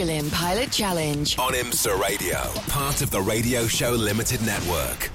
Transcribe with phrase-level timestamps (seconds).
[0.00, 1.38] Michelin Pilot Challenge.
[1.38, 5.10] On IMSA Radio, part of the Radio Show Limited Network.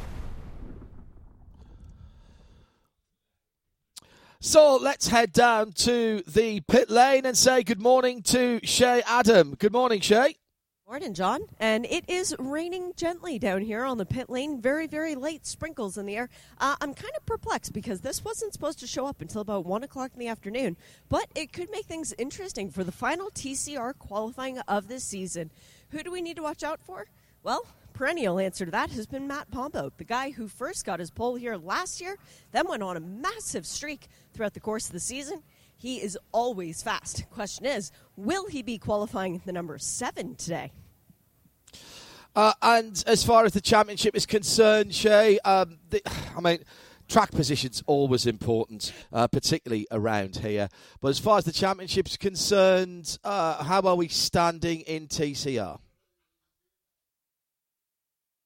[4.40, 9.56] So let's head down to the pit lane and say good morning to Shea Adam.
[9.56, 10.36] Good morning, Shea.
[10.88, 11.42] Morning, John.
[11.60, 14.62] And it is raining gently down here on the pit lane.
[14.62, 16.30] Very, very light sprinkles in the air.
[16.60, 19.84] Uh, I'm kind of perplexed because this wasn't supposed to show up until about 1
[19.84, 20.78] o'clock in the afternoon,
[21.10, 25.50] but it could make things interesting for the final TCR qualifying of this season.
[25.90, 27.08] Who do we need to watch out for?
[27.42, 31.10] Well, perennial answer to that has been Matt Pombo, the guy who first got his
[31.10, 32.16] pole here last year,
[32.52, 35.42] then went on a massive streak throughout the course of the season.
[35.86, 37.30] He is always fast.
[37.30, 40.72] Question is, will he be qualifying the number seven today?
[42.36, 46.02] Uh, and as far as the championship is concerned, Shea, um, the,
[46.36, 46.64] I mean,
[47.08, 50.70] track position's always important, uh, particularly around here.
[51.02, 55.78] But as far as the championship's concerned, uh, how are we standing in TCR?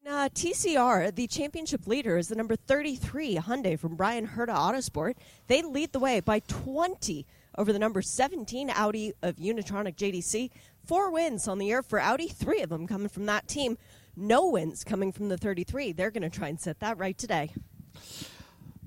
[0.09, 5.13] Uh, TCR, the championship leader, is the number 33 Hyundai from Bryan Herta Autosport.
[5.45, 10.49] They lead the way by 20 over the number 17 Audi of Unitronic JDC.
[10.83, 13.77] Four wins on the year for Audi, three of them coming from that team.
[14.15, 15.91] No wins coming from the 33.
[15.91, 17.51] They're going to try and set that right today.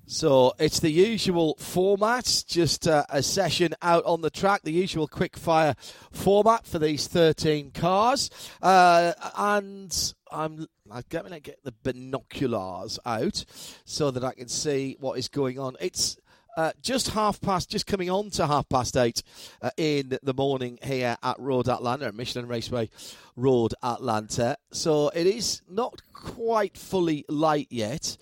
[0.07, 5.07] So it's the usual format, just uh, a session out on the track, the usual
[5.07, 5.75] quick fire
[6.11, 8.29] format for these 13 cars.
[8.61, 13.45] Uh, and I'm, I'm going to get the binoculars out
[13.85, 15.77] so that I can see what is going on.
[15.81, 16.19] It's
[16.57, 19.23] uh, just half past, just coming on to half past eight
[19.63, 22.91] uh, in the morning here at Road Atlanta, at Michelin Raceway
[23.37, 24.59] Road Atlanta.
[24.71, 28.19] So it is not quite fully light yet.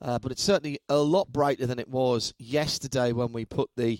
[0.00, 3.98] Uh, but it's certainly a lot brighter than it was yesterday when we put the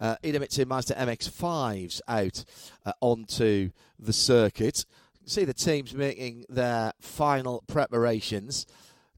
[0.00, 2.44] uh, Idemitsu Mazda MX-5s out
[2.86, 4.86] uh, onto the circuit.
[5.26, 8.66] See the teams making their final preparations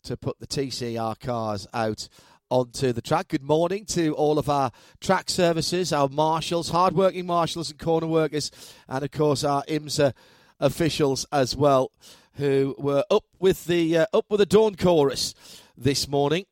[0.04, 2.08] to put the TCR cars out
[2.48, 3.26] onto the track.
[3.26, 8.52] Good morning to all of our track services, our marshals, hard-working marshals and corner workers,
[8.88, 10.12] and of course our IMSA
[10.60, 11.90] officials as well,
[12.34, 15.34] who were up with the uh, up with the dawn chorus
[15.76, 16.46] this morning.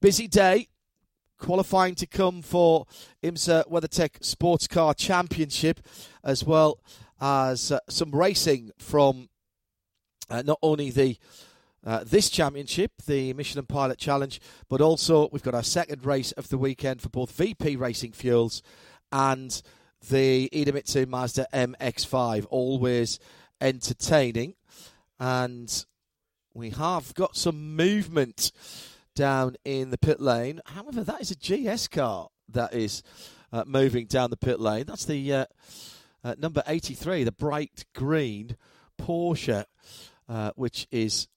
[0.00, 0.68] Busy day,
[1.38, 2.86] qualifying to come for
[3.24, 5.80] IMSA WeatherTech Sports Car Championship,
[6.22, 6.78] as well
[7.22, 9.30] as uh, some racing from
[10.28, 11.16] uh, not only the
[11.84, 16.48] uh, this championship, the Michelin Pilot Challenge, but also we've got our second race of
[16.48, 18.62] the weekend for both VP Racing Fuels
[19.10, 19.62] and
[20.08, 22.46] the Idemitsu Mazda MX5.
[22.50, 23.18] Always
[23.60, 24.54] entertaining.
[25.18, 25.84] And
[26.54, 28.52] we have got some movement
[29.16, 30.60] down in the pit lane.
[30.66, 33.02] However, that is a GS car that is
[33.52, 34.84] uh, moving down the pit lane.
[34.86, 35.46] That's the uh,
[36.24, 38.56] uh, number 83, the bright green
[39.00, 39.64] Porsche,
[40.28, 41.28] uh, which is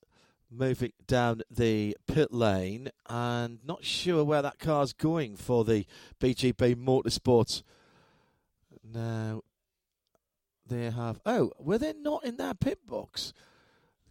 [0.51, 2.89] moving down the pit lane.
[3.09, 5.85] And not sure where that car's going for the
[6.19, 7.63] BGB Motorsports.
[8.83, 9.41] Now,
[10.67, 11.19] they have.
[11.25, 13.33] Oh, were they not in their pit box?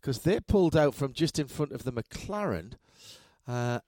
[0.05, 2.75] because they pulled out from just in front of the McLaren.
[3.49, 3.79] Uh,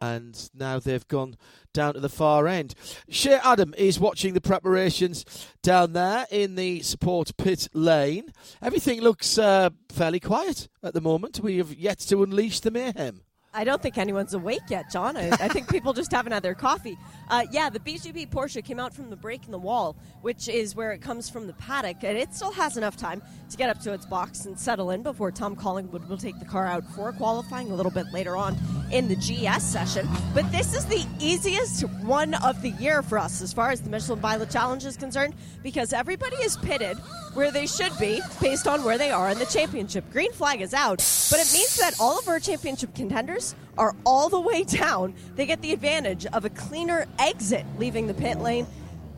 [0.00, 1.36] and now they've gone
[1.72, 2.74] down to the far end.
[3.08, 5.24] Shea Adam is watching the preparations
[5.62, 8.32] down there in the support pit lane.
[8.62, 11.40] Everything looks uh, fairly quiet at the moment.
[11.40, 13.22] We have yet to unleash the mayhem.
[13.56, 15.16] I don't think anyone's awake yet, John.
[15.16, 16.98] I, I think people just haven't had their coffee.
[17.30, 20.76] Uh, yeah, the BGB Porsche came out from the break in the wall, which is
[20.76, 23.80] where it comes from the paddock, and it still has enough time to get up
[23.80, 27.10] to its box and settle in before Tom Collingwood will take the car out for
[27.14, 28.58] qualifying a little bit later on
[28.90, 30.08] in the GS session.
[30.34, 33.90] But this is the easiest one of the year for us as far as the
[33.90, 36.96] Michelin Pilot Challenge is concerned because everybody is pitted
[37.34, 40.10] where they should be based on where they are in the championship.
[40.12, 40.98] Green flag is out,
[41.30, 45.14] but it means that all of our championship contenders are all the way down.
[45.34, 48.66] They get the advantage of a cleaner exit leaving the pit lane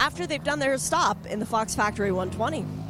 [0.00, 2.87] after they've done their stop in the Fox Factory 120.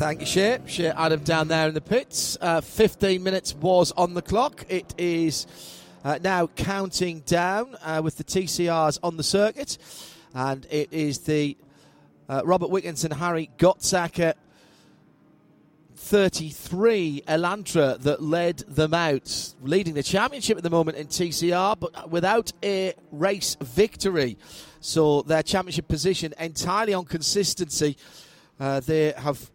[0.00, 0.58] Thank you, Shea.
[0.64, 2.38] Shea Adam down there in the pits.
[2.40, 4.64] Uh, 15 minutes was on the clock.
[4.70, 5.46] It is
[6.02, 9.76] uh, now counting down uh, with the TCRs on the circuit.
[10.32, 11.54] And it is the
[12.30, 14.32] uh, Robert Wickens and Harry Gottsacker
[15.96, 22.10] 33 Elantra that led them out, leading the championship at the moment in TCR, but
[22.10, 24.38] without a race victory.
[24.80, 27.98] So their championship position entirely on consistency.
[28.58, 29.50] Uh, they have,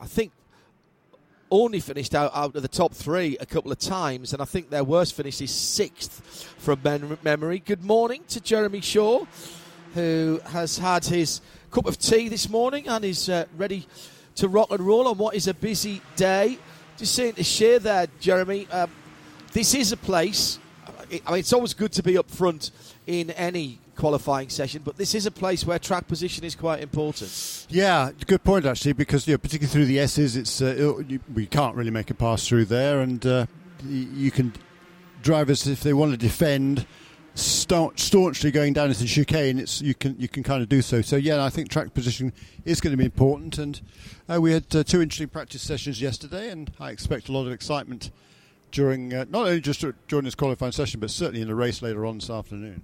[0.00, 0.30] I think,
[1.50, 4.70] only finished out, out of the top three a couple of times, and I think
[4.70, 6.80] their worst finish is sixth from
[7.24, 7.58] memory.
[7.58, 9.24] Good morning to Jeremy Shaw,
[9.94, 11.40] who has had his
[11.72, 13.88] cup of tea this morning and is uh, ready
[14.36, 16.58] to rock and roll on what is a busy day.
[16.96, 18.90] Just saying to share there, Jeremy, um,
[19.52, 20.60] this is a place.
[21.26, 22.70] I mean, it's always good to be up front
[23.06, 27.66] in any qualifying session, but this is a place where track position is quite important.
[27.68, 31.46] Yeah, good point actually, because you know, particularly through the S's, it's uh, you, we
[31.46, 33.46] can't really make a pass through there, and uh,
[33.84, 34.54] you can
[35.22, 36.86] drivers if they want to defend
[37.34, 41.02] staunchly going down into the chicane, it's you can you can kind of do so.
[41.02, 42.32] So yeah, I think track position
[42.64, 43.58] is going to be important.
[43.58, 43.80] And
[44.28, 47.52] uh, we had uh, two interesting practice sessions yesterday, and I expect a lot of
[47.52, 48.10] excitement
[48.70, 52.06] during uh, not only just during this qualifying session, but certainly in the race later
[52.06, 52.82] on this afternoon.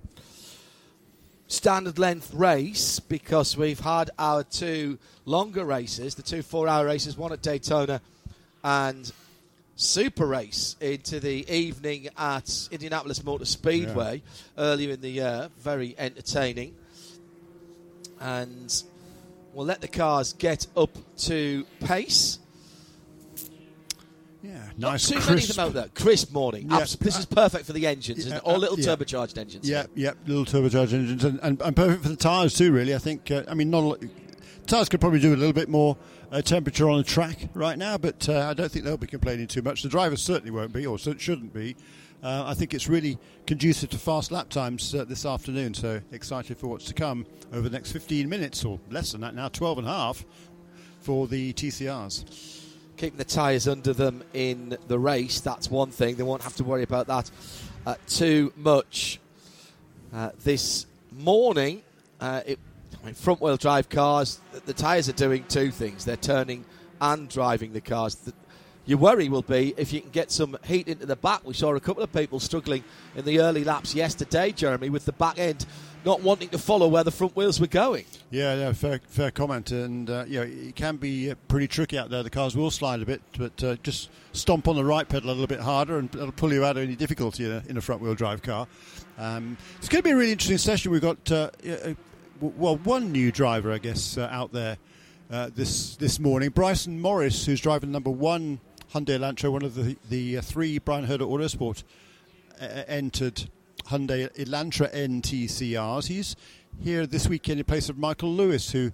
[1.46, 7.32] Standard length race because we've had our two longer races, the two four-hour races, one
[7.32, 8.00] at Daytona
[8.64, 9.12] and
[9.76, 14.64] super race into the evening at Indianapolis Motor Speedway yeah.
[14.64, 15.50] earlier in the year.
[15.58, 16.74] Very entertaining.
[18.20, 18.82] And
[19.52, 22.38] we'll let the cars get up to pace.
[24.76, 25.10] Nice.
[25.10, 25.30] Not too crisp.
[25.30, 25.88] many of them out there.
[26.02, 26.68] Crisp morning.
[26.70, 26.80] Yeah.
[26.80, 28.86] This is perfect for the engines, yeah, all little yeah.
[28.86, 29.68] turbocharged engines.
[29.68, 32.72] Yeah, yeah, little turbocharged engines, and, and, and, perfect for the tyres too.
[32.72, 33.30] Really, I think.
[33.30, 34.02] Uh, I mean, not a lot,
[34.66, 35.96] tyres could probably do a little bit more
[36.32, 39.46] uh, temperature on the track right now, but uh, I don't think they'll be complaining
[39.46, 39.82] too much.
[39.82, 41.76] The drivers certainly won't be, or shouldn't be.
[42.22, 46.56] Uh, I think it's really conducive to fast lap times uh, this afternoon, so excited
[46.56, 49.78] for what's to come over the next 15 minutes, or less than that now, 12
[49.78, 50.24] and a half
[51.00, 52.63] for the TCRs.
[52.96, 56.16] Keeping the tyres under them in the race, that's one thing.
[56.16, 57.30] They won't have to worry about that
[57.86, 59.20] uh, too much.
[60.12, 61.82] Uh, this morning,
[62.20, 62.58] it
[63.04, 66.06] I mean, front wheel drive cars, the, the tyres are doing two things.
[66.06, 66.64] They're turning
[67.02, 68.14] and driving the cars.
[68.14, 68.32] The,
[68.86, 71.44] your worry will be if you can get some heat into the back.
[71.44, 72.82] We saw a couple of people struggling
[73.14, 75.66] in the early laps yesterday, Jeremy, with the back end
[76.04, 78.04] not wanting to follow where the front wheels were going.
[78.30, 79.70] Yeah, yeah fair, fair comment.
[79.70, 82.22] And, uh, you it can be uh, pretty tricky out there.
[82.22, 85.32] The cars will slide a bit, but uh, just stomp on the right pedal a
[85.32, 87.80] little bit harder and it'll pull you out of any difficulty in a, in a
[87.80, 88.66] front wheel drive car.
[89.18, 90.90] Um, it's going to be a really interesting session.
[90.90, 91.50] We've got uh,
[92.40, 94.76] well, one new driver, I guess, uh, out there
[95.30, 96.50] uh, this this morning.
[96.50, 98.60] Bryson Morris, who's driving number one
[98.92, 101.84] Hyundai Elantra, one of the the uh, three Bryan Herta Autosport
[102.60, 103.48] uh, entered
[103.86, 106.06] Hyundai Elantra NTCRs.
[106.06, 106.36] He's
[106.82, 108.92] here this weekend in place of Michael Lewis, who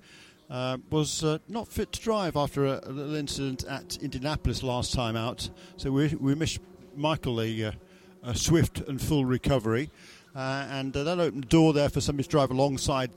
[0.51, 4.93] uh, was uh, not fit to drive after a, a, little incident at Indianapolis last
[4.93, 5.49] time out.
[5.77, 6.59] So we, we wish
[6.97, 7.73] Michael a,
[8.25, 9.91] a swift and full recovery.
[10.35, 13.11] Uh, and uh, that opened the door there for somebody to drive alongside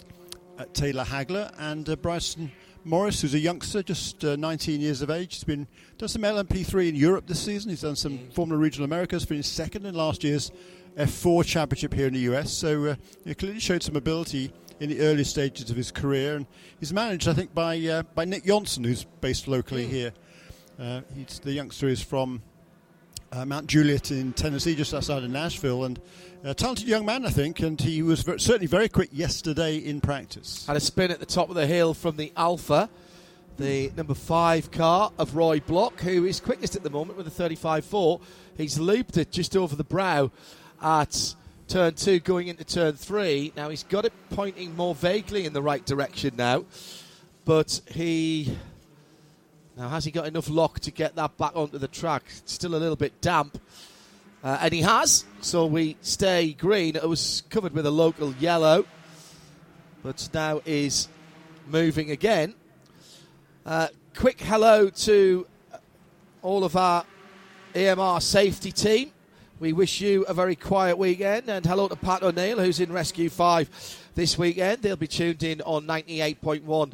[0.58, 2.52] uh, Taylor Hagler and uh, Bryson
[2.86, 5.36] Morris, who's a youngster, just uh, 19 years of age.
[5.36, 5.68] He's been
[5.98, 7.70] done some LMP3 in Europe this season.
[7.70, 10.52] He's done some Formula Regional Americas, finished second in last year's
[10.98, 12.51] F4 Championship here in the US.
[12.51, 12.95] So uh,
[13.25, 16.46] he clearly showed some ability in the early stages of his career, and
[16.79, 19.89] he's managed, I think, by uh, by Nick Johnson, who's based locally mm.
[19.89, 20.13] here.
[20.79, 21.01] Uh,
[21.44, 22.41] the youngster is from
[23.32, 26.00] uh, Mount Juliet in Tennessee, just outside of Nashville, and
[26.44, 30.01] a talented young man, I think, and he was very, certainly very quick yesterday in
[30.01, 30.65] practice.
[30.65, 32.89] Had a spin at the top of the hill from the Alfa.
[33.58, 37.32] the number five car of Roy Block, who is quickest at the moment with a
[37.32, 38.20] 35.4.
[38.58, 40.32] He's looped it just over the brow
[40.84, 41.36] at
[41.68, 43.54] turn two, going into turn three.
[43.56, 46.66] Now he's got it pointing more vaguely in the right direction now,
[47.46, 48.56] but he
[49.75, 52.24] now, has he got enough lock to get that back onto the track?
[52.28, 53.60] It's still a little bit damp.
[54.44, 56.96] Uh, and he has, so we stay green.
[56.96, 58.86] It was covered with a local yellow,
[60.04, 61.08] but now is
[61.68, 62.54] moving again.
[63.66, 65.48] Uh, quick hello to
[66.42, 67.06] all of our
[67.74, 69.12] EMR safety team.
[69.63, 73.29] We wish you a very quiet weekend, and hello to Pat O'Neill, who's in Rescue
[73.29, 74.82] 5 this weekend.
[74.82, 76.91] They'll be tuned in on 98.1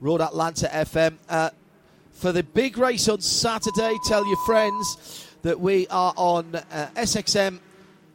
[0.00, 1.16] Road Atlanta FM.
[1.30, 1.48] Uh,
[2.12, 7.58] for the big race on Saturday, tell your friends that we are on uh, SXM,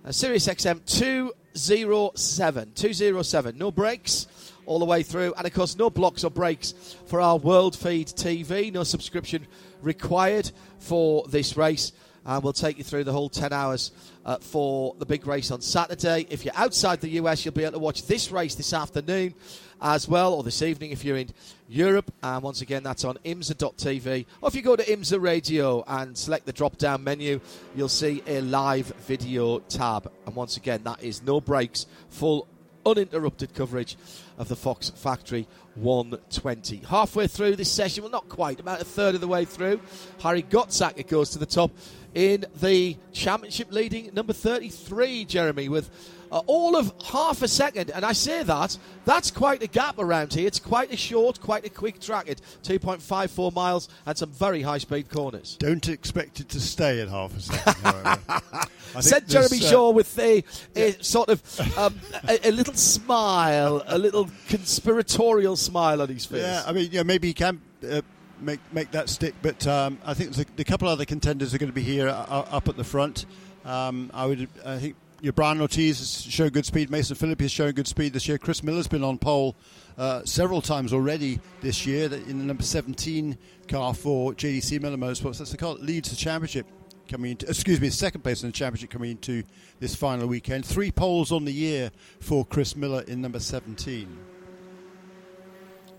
[0.05, 2.73] uh, Sirius XM 207.
[2.75, 3.57] 207.
[3.57, 4.27] No breaks
[4.67, 5.33] all the way through.
[5.35, 6.75] And of course, no blocks or breaks
[7.07, 8.71] for our World Feed TV.
[8.71, 9.47] No subscription
[9.81, 11.91] required for this race.
[12.25, 13.91] And we'll take you through the whole 10 hours
[14.25, 16.25] uh, for the big race on Saturday.
[16.29, 19.35] If you're outside the US, you'll be able to watch this race this afternoon
[19.81, 21.29] as well, or this evening if you're in
[21.67, 22.11] Europe.
[22.23, 24.25] And once again, that's on IMSA.tv.
[24.41, 27.39] Or if you go to IMSA Radio and select the drop down menu,
[27.75, 30.11] you'll see a live video tab.
[30.25, 32.47] And once again, that is no breaks, full
[32.85, 33.97] uninterrupted coverage
[34.37, 36.77] of the Fox Factory 120.
[36.87, 39.79] Halfway through this session, well, not quite, about a third of the way through,
[40.21, 41.71] Harry Gottsacker goes to the top
[42.13, 45.89] in the championship leading number 33, Jeremy, with
[46.35, 47.89] uh, all of half a second.
[47.91, 50.45] And I say that, that's quite a gap around here.
[50.45, 52.25] It's quite a short, quite a quick track.
[52.27, 55.55] It's 2.54 miles and some very high speed corners.
[55.57, 58.41] Don't expect it to stay at half a second, however.
[58.99, 60.43] Said Jeremy uh, Shaw with a,
[60.75, 60.91] a yeah.
[60.99, 66.41] sort of um, a, a, little smile, a little conspiratorial smile on his face.
[66.41, 67.61] Yeah, I mean, yeah, maybe he can.
[67.89, 68.01] Uh,
[68.41, 69.33] make make that stick.
[69.41, 72.11] But um, I think the, the, couple other contenders are going to be here uh,
[72.11, 73.25] up at the front.
[73.63, 76.91] Um, I would I think your Brian Ortiz has shown good speed.
[76.91, 78.37] Mason Filippi has shown good speed this year.
[78.37, 79.55] Chris Miller's been on pole
[79.97, 83.35] uh, several times already this year in the number 17
[83.67, 85.39] car for JDC Miller Motorsports.
[85.39, 86.67] That's the car that leads the championship
[87.09, 89.41] coming into, excuse me, second place in the championship coming into
[89.79, 90.63] this final weekend.
[90.63, 91.89] Three poles on the year
[92.19, 94.07] for Chris Miller in number 17.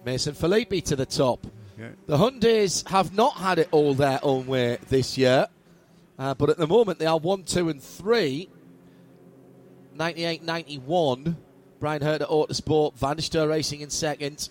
[0.05, 1.45] Mason Filippi to the top.
[1.77, 1.89] Yeah.
[2.07, 5.49] The Hyundais have not had it all their own way this year,
[6.17, 8.51] uh, but at the moment they are 1, 2, and 3.
[9.97, 11.37] 98 91.
[11.79, 14.49] Bryan Herta Autosport, Van Racing in second.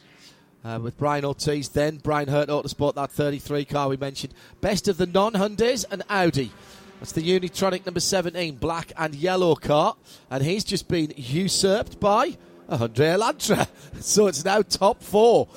[0.64, 4.34] Uh, with Brian Ortiz, then Bryan Herta Autosport, that 33 car we mentioned.
[4.62, 6.52] Best of the non Hyundais and Audi.
[7.00, 9.96] That's the Unitronic number 17, black and yellow car.
[10.30, 12.38] And he's just been usurped by
[12.68, 13.68] a Hyundai Elantra.
[14.02, 15.48] So it's now top four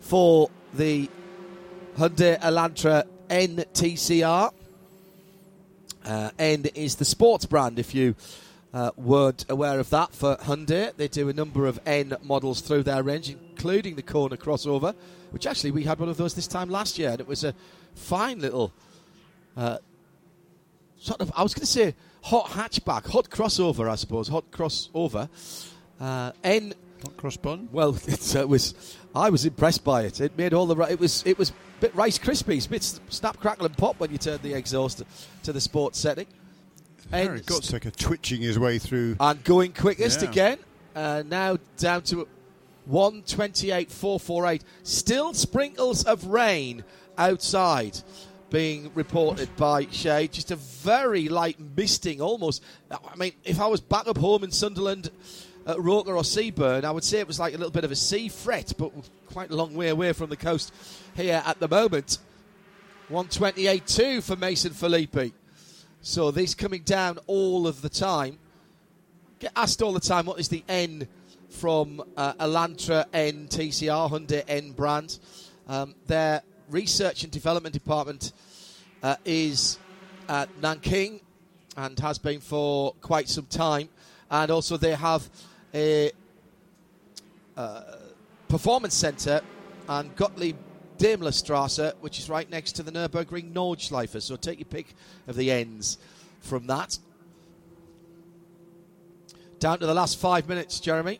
[0.00, 1.08] for the
[1.96, 4.52] Hyundai Elantra NTCR.
[6.04, 8.14] Uh, N is the sports brand, if you
[8.74, 10.96] uh, weren't aware of that for Hyundai.
[10.96, 14.94] They do a number of N models through their range, including the Kona crossover,
[15.30, 17.54] which actually we had one of those this time last year, and it was a
[17.94, 18.72] fine little
[19.56, 19.78] uh,
[21.02, 25.28] sort of, I was going to say hot hatchback, hot crossover, I suppose, hot crossover.
[26.00, 26.74] Uh, N.
[27.02, 27.68] Hot cross bun?
[27.72, 28.96] Well, it uh, was.
[29.14, 30.20] I was impressed by it.
[30.20, 30.76] It made all the.
[30.76, 30.92] right.
[30.92, 31.22] It was.
[31.26, 34.54] It was a bit Rice Krispies, bit snap, crackle, and pop when you turned the
[34.54, 35.02] exhaust
[35.42, 36.26] to the sports setting.
[37.12, 39.16] Harry twitching his way through.
[39.20, 40.30] And going quickest yeah.
[40.30, 40.58] again.
[40.94, 42.28] Uh, now down to
[42.90, 44.62] 128.448.
[44.82, 46.84] Still sprinkles of rain
[47.18, 47.98] outside
[48.50, 50.32] being reported by Shade.
[50.32, 52.62] Just a very light misting almost.
[52.90, 55.10] I mean, if I was back up home in Sunderland
[55.66, 57.96] at Roker or Seaburn, I would say it was like a little bit of a
[57.96, 58.92] sea fret, but
[59.26, 60.72] quite a long way away from the coast
[61.14, 62.18] here at the moment.
[63.10, 65.32] 128.2 for Mason Filippi.
[66.04, 68.40] So this coming down all of the time.
[69.38, 71.06] Get asked all the time, what is the N
[71.48, 75.20] from uh, Elantra N TCR Hyundai N brand?
[75.68, 78.32] Um, their research and development department
[79.04, 79.78] uh, is
[80.28, 81.20] at Nanking
[81.76, 83.88] and has been for quite some time.
[84.28, 85.30] And also they have
[85.72, 86.10] a
[87.56, 87.82] uh,
[88.48, 89.40] performance centre
[89.88, 90.56] and Gottlieb
[91.02, 94.22] Daimlerstrasse, which is right next to the Nürburgring Nordschleife.
[94.22, 94.94] So take your pick
[95.26, 95.98] of the ends
[96.40, 96.96] from that.
[99.58, 101.18] Down to the last five minutes, Jeremy.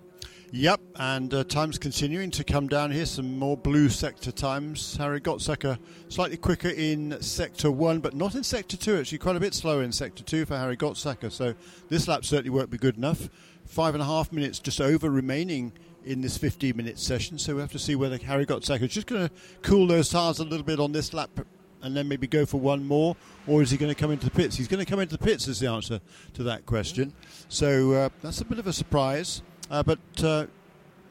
[0.53, 3.07] Yep, and uh, times continuing to come down here.
[3.07, 4.97] Some more blue sector times.
[4.99, 8.97] Harry Gottsacker slightly quicker in sector one, but not in sector two.
[8.97, 11.33] Actually, quite a bit slower in sector two for Harry Gottsacker.
[11.33, 11.55] So
[11.89, 13.29] this lap certainly won't be good enough.
[13.67, 15.73] Five and a half minutes just over remaining
[16.05, 17.39] in this 15 minute session.
[17.39, 20.39] So we have to see whether Harry Gottsacker is just going to cool those tires
[20.39, 21.31] a little bit on this lap
[21.83, 23.17] and then maybe go for one more,
[23.47, 24.57] or is he going to come into the pits?
[24.57, 26.01] He's going to come into the pits, is the answer
[26.35, 27.13] to that question.
[27.49, 30.47] So uh, that's a bit of a surprise, uh, but uh,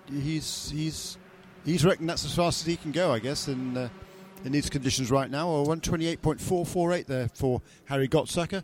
[0.10, 1.18] he's he's
[1.66, 3.90] he's reckoned that's as fast as he can go, I guess, in uh,
[4.46, 5.50] in these conditions right now.
[5.50, 8.64] Or 128.448 there for Harry Gottsacker,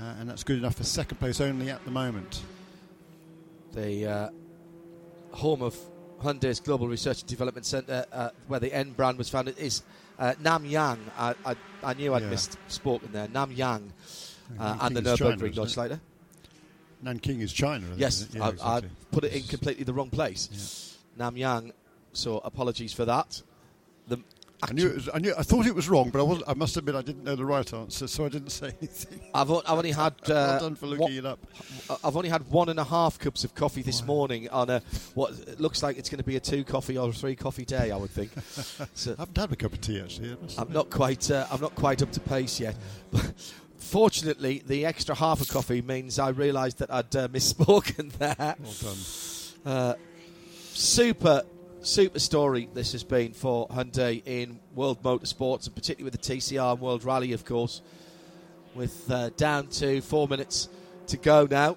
[0.00, 2.42] uh, and that's good enough for second place only at the moment.
[3.72, 4.28] The uh,
[5.32, 5.76] home of
[6.22, 9.82] Hyundai's Global Research and Development Centre, uh, where the N brand was founded, is
[10.18, 10.98] uh, Namyang.
[11.16, 12.30] I, I, I, knew I'd yeah.
[12.30, 13.28] misspoken there.
[13.28, 13.90] Namyang
[14.58, 16.00] uh, and the Nürburgring Nordschleife.
[17.02, 17.86] Nanking is China.
[17.96, 18.88] Yes, yeah, I, exactly.
[18.88, 20.98] I, put it in completely the wrong place.
[21.16, 21.30] Yeah.
[21.30, 21.72] Namyang.
[22.12, 23.40] So apologies for that.
[24.08, 24.18] The
[24.60, 25.32] I knew, was, I knew.
[25.38, 27.44] I thought it was wrong, but I was I must admit I didn't know the
[27.44, 29.20] right answer, so I didn't say anything.
[29.32, 30.14] I've, I've only had.
[30.28, 31.38] Uh, well done for looking one, it up.
[32.04, 34.82] I've only had one and a half cups of coffee this morning on a
[35.14, 37.90] what looks like it's going to be a two coffee or three coffee day.
[37.90, 38.30] I would think.
[38.94, 40.36] so I haven't had a cup of tea actually.
[40.58, 41.30] I'm not quite.
[41.30, 42.76] Uh, I'm not quite up to pace yet.
[43.78, 48.56] fortunately, the extra half a coffee means I realised that I'd uh, misspoken there.
[48.58, 49.72] Well done.
[49.72, 49.94] Uh,
[50.72, 51.42] super,
[51.82, 56.72] super story this has been for Hyundai in World Motorsports, and particularly with the TCR
[56.72, 57.82] and World Rally, of course.
[58.74, 60.68] With uh, down to four minutes
[61.08, 61.76] to go now.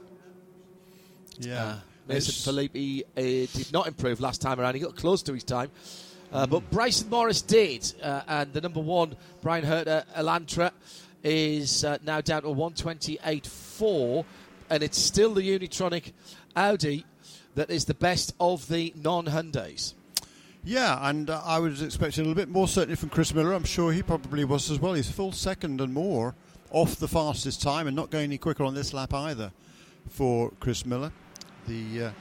[1.39, 1.63] Yeah.
[1.63, 3.21] Uh, Mason Filippi uh,
[3.57, 4.75] did not improve last time around.
[4.75, 5.71] He got close to his time.
[6.31, 7.93] Uh, but Bryson Morris did.
[8.01, 10.71] Uh, and the number one, Bryan Herta Elantra,
[11.23, 14.25] is uh, now down to 128.4.
[14.69, 16.13] And it's still the Unitronic
[16.55, 17.05] Audi
[17.55, 19.93] that is the best of the non Hyundais.
[20.63, 23.53] Yeah, and uh, I was expecting a little bit more certainly from Chris Miller.
[23.53, 24.93] I'm sure he probably was as well.
[24.93, 26.35] He's full second and more
[26.69, 29.51] off the fastest time and not going any quicker on this lap either
[30.07, 31.11] for Chris Miller.
[31.67, 32.11] The uh,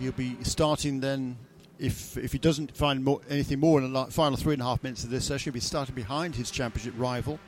[0.00, 1.36] he'll be starting then
[1.78, 4.82] if if he doesn't find more, anything more in the final three and a half
[4.82, 5.52] minutes of this session.
[5.52, 7.38] He'll be starting behind his championship rival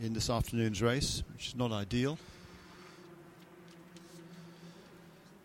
[0.00, 2.18] in this afternoon's race, which is not ideal.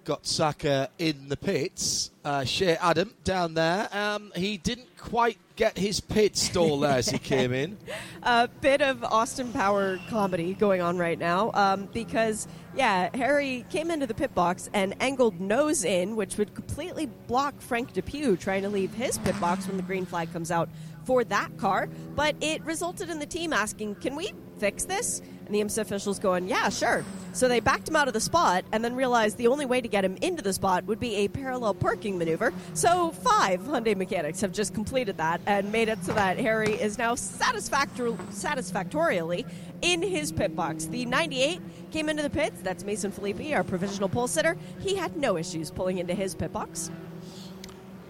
[0.07, 2.11] Got Saka in the pits.
[2.23, 3.89] Uh, Shea Adam down there.
[3.91, 7.77] Um, he didn't quite get his pit stall there as he came in.
[8.23, 13.91] a bit of Austin Power comedy going on right now um, because, yeah, Harry came
[13.91, 18.61] into the pit box and angled nose in, which would completely block Frank Depew trying
[18.61, 20.69] to leave his pit box when the green flag comes out
[21.03, 21.89] for that car.
[22.15, 25.21] But it resulted in the team asking, Can we fix this?
[25.47, 27.05] And the IMSA officials going, Yeah, sure.
[27.31, 29.87] So they backed him out of the spot and then realized the only way to
[29.87, 32.51] get him into the spot would be a parallel parking maneuver.
[32.73, 36.97] So five Hyundai mechanics have just completed that and made it so that Harry is
[36.97, 39.45] now satisfactor- satisfactorily
[39.81, 40.85] in his pit box.
[40.85, 41.61] The 98
[41.91, 42.59] came into the pits.
[42.61, 44.57] That's Mason Filippi, our provisional pole sitter.
[44.79, 46.91] He had no issues pulling into his pit box.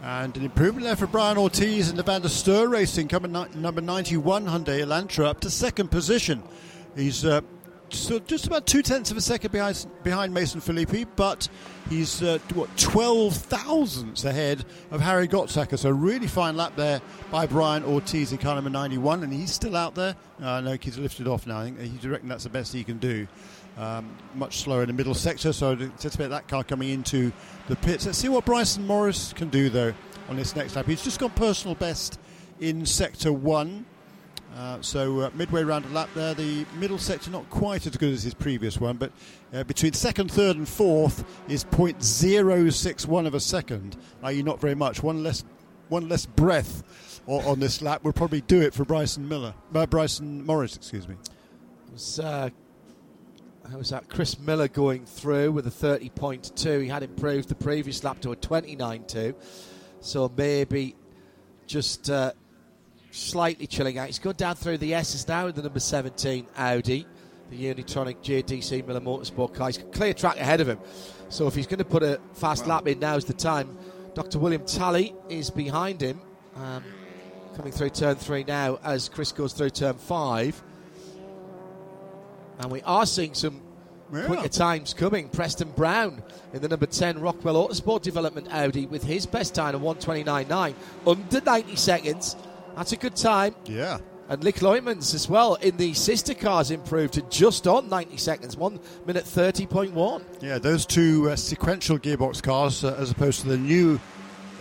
[0.01, 3.81] And an improvement there for Brian Ortiz and the Van der Steur Racing coming number
[3.81, 6.43] 91 Hyundai Elantra up to second position.
[6.97, 7.41] He's uh,
[7.89, 11.47] just about two tenths of a second behind behind Mason Filippi, but
[11.89, 15.77] he's uh, what 12 thousandths ahead of Harry Gottsacker.
[15.77, 17.01] So really fine lap there
[17.31, 20.15] by Brian Ortiz in car number 91, and he's still out there.
[20.41, 21.59] Uh, no, he's lifted off now.
[21.59, 23.27] I think he's reckon that's the best he can do.
[23.77, 27.31] Um, much slower in the middle sector, so I'd anticipate that car coming into
[27.67, 28.07] the pits.
[28.07, 29.93] Let's see what Bryson Morris can do though
[30.29, 30.87] on this next lap.
[30.87, 32.19] He's just gone personal best
[32.59, 33.85] in sector one.
[34.57, 38.11] Uh, so uh, midway round the lap there, the middle sector not quite as good
[38.11, 39.11] as his previous one, but
[39.53, 45.03] uh, between second, third, and fourth is 0.061 of a second, i.e., not very much.
[45.03, 45.43] One less,
[45.89, 49.85] one less breath o- on this lap would probably do it for Bryson Miller, uh,
[49.85, 51.13] Bryson Morris, excuse me.
[51.13, 52.49] It was, uh,
[53.69, 54.09] how was that?
[54.09, 56.81] Chris Miller going through with a 30.2.
[56.81, 59.35] He had improved the previous lap to a 29.2.
[59.99, 60.95] So maybe
[61.67, 62.09] just
[63.17, 64.07] slightly chilling out.
[64.07, 67.05] He's gone down through the S's now in the number 17 Audi,
[67.49, 69.67] the Unitronic JDC Miller Motorsport car.
[69.67, 70.79] He's got clear track ahead of him.
[71.29, 73.77] So if he's going to put a fast lap in, now's the time.
[74.13, 74.39] Dr.
[74.39, 76.19] William Talley is behind him,
[76.55, 76.83] um,
[77.55, 80.61] coming through turn three now as Chris goes through turn five.
[82.59, 83.61] And we are seeing some
[84.11, 84.25] Yeah.
[84.25, 85.29] quicker times coming.
[85.29, 89.81] Preston Brown in the number 10 Rockwell Autosport Development Audi with his best time of
[89.81, 90.73] 129.9,
[91.05, 92.35] under 90 seconds.
[92.77, 93.55] That's a good time.
[93.65, 93.97] Yeah.
[94.29, 98.55] And Lick Leumans as well in the sister cars improved to just on 90 seconds,
[98.55, 100.23] 1 minute 30.1.
[100.41, 103.99] Yeah, those two uh, sequential gearbox cars, uh, as opposed to the new,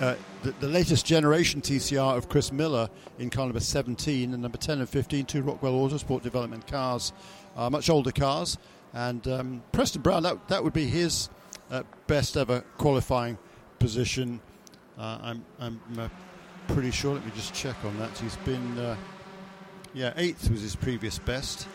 [0.00, 4.56] uh, the, the latest generation TCR of Chris Miller in car number 17 and number
[4.56, 7.12] 10 and 15, two Rockwell Autosport development cars,
[7.54, 8.56] uh, much older cars.
[8.94, 11.28] And um, Preston Brown, that, that would be his
[11.70, 13.36] uh, best ever qualifying
[13.78, 14.40] position.
[14.96, 16.08] Uh, I'm, I'm uh,
[16.68, 17.14] pretty sure.
[17.14, 18.16] Let me just check on that.
[18.18, 18.96] He's been, uh,
[19.94, 21.66] yeah, eighth was his previous best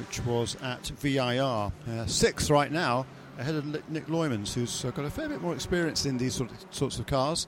[0.00, 1.42] which was at VIR.
[1.88, 3.06] Uh, sixth right now,
[3.38, 6.50] ahead of Nick- Leumans, who's uh, got a fair bit more experience in these sort
[6.50, 7.46] of, sorts of cars.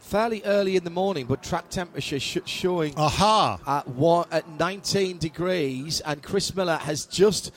[0.00, 3.58] Fairly early in the morning, but track temperature sh- showing Aha!
[3.66, 7.50] at, one, at 19 degrees, and Chris Miller has just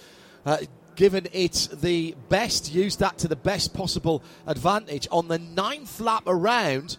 [0.45, 0.57] uh,
[0.95, 6.23] given it the best, used that to the best possible advantage on the ninth lap
[6.27, 6.97] around.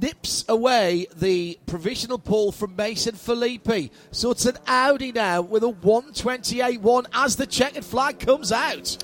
[0.00, 3.90] Nips away the provisional pole from Mason Filippi.
[4.10, 8.96] So it's an Audi now with a 128.1 as the checkered flag comes out.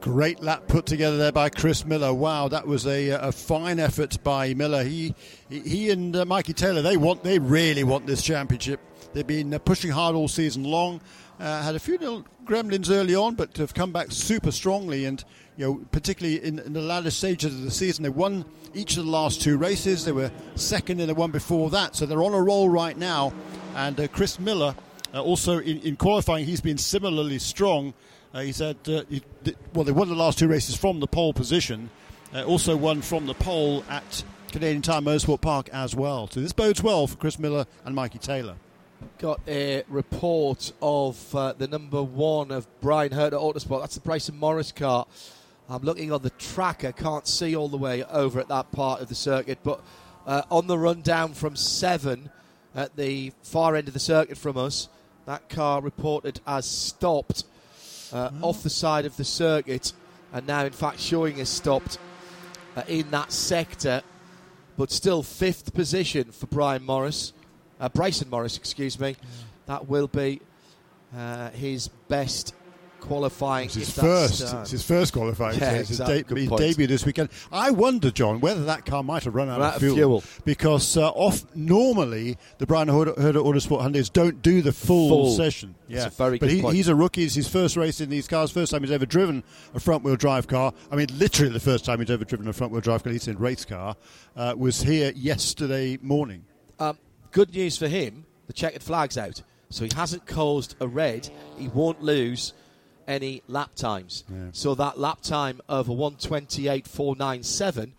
[0.00, 2.12] Great lap put together there by Chris Miller.
[2.12, 4.84] Wow, that was a, a fine effort by Miller.
[4.84, 5.14] He
[5.48, 8.80] he, he and uh, Mikey Taylor they want they really want this championship.
[9.14, 11.00] They've been uh, pushing hard all season long.
[11.40, 15.06] Uh, had a few little gremlins early on, but have come back super strongly.
[15.06, 15.24] And
[15.56, 19.04] you know, particularly in, in the latter stages of the season, they won each of
[19.04, 20.04] the last two races.
[20.04, 23.32] They were second in the one before that, so they're on a roll right now.
[23.74, 24.74] And uh, Chris Miller.
[25.14, 27.94] Uh, also, in, in, qualifying, he's been similarly strong.
[28.34, 28.74] Uh, uh,
[29.08, 29.22] he,
[29.72, 31.88] well, they won the last two races from the pole position.
[32.34, 36.28] Uh, also won from the pole at Canadian Tire Motorsport Park as well.
[36.28, 38.56] So this bodes well for Chris Miller and Mikey Taylor.
[39.18, 43.80] Got a report of uh, the number one of Bryan Herta Autosport.
[43.80, 45.06] That's the Bryson Morris car.
[45.68, 46.84] I'm looking on the track.
[46.84, 49.80] I can't see all the way over at that part of the circuit, but
[50.26, 52.30] uh, on the run down from seven
[52.74, 54.88] at the far end of the circuit from us,
[55.24, 57.44] that car reported as stopped
[58.12, 58.50] uh, oh.
[58.50, 59.92] off the side of the circuit,
[60.32, 61.98] and now in fact showing as stopped
[62.76, 64.02] uh, in that sector
[64.76, 67.32] but still fifth position for Brian Morris,
[67.80, 69.10] uh, Bryson Morris, excuse me.
[69.10, 69.16] Yeah.
[69.66, 70.40] That will be
[71.16, 72.54] uh, his best
[73.00, 73.66] qualifying.
[73.66, 74.42] It's his first.
[74.42, 75.58] Uh, it's his first qualifying.
[75.58, 76.42] Yeah, it's exactly.
[76.42, 77.30] his, de- debut this weekend.
[77.52, 80.24] I wonder, John, whether that car might have run out, of, fuel, fuel.
[80.44, 85.36] because uh, off normally the Bryan Herta Autosport Hyundai's don't do the full, full.
[85.36, 85.74] session.
[85.88, 87.24] Yeah, very but he, he's a rookie.
[87.24, 88.50] It's his first race in these cars.
[88.50, 90.72] First time he's ever driven a front wheel drive car.
[90.90, 93.12] I mean, literally the first time he's ever driven a front wheel drive car.
[93.12, 93.96] He's in race car.
[94.34, 96.44] Uh, was here yesterday morning.
[96.78, 96.98] Um,
[97.30, 98.26] good news for him.
[98.46, 99.42] The checkered flag's out.
[99.70, 101.28] So he hasn't caused a red.
[101.58, 102.52] He won't lose
[103.06, 104.24] any lap times.
[104.30, 104.48] Yeah.
[104.52, 107.92] So that lap time of a 128.497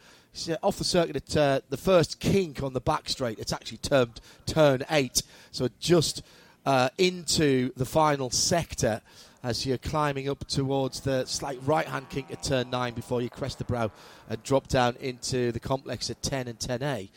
[0.62, 3.40] off the circuit at uh, the first kink on the back straight.
[3.40, 5.24] It's actually termed turn eight.
[5.52, 6.22] So just
[6.66, 9.02] uh, into the final sector
[9.44, 13.30] as you're climbing up towards the slight right hand kink at turn nine before you
[13.30, 13.92] crest the brow
[14.30, 17.10] and drop down into the complex at 10 and 10A.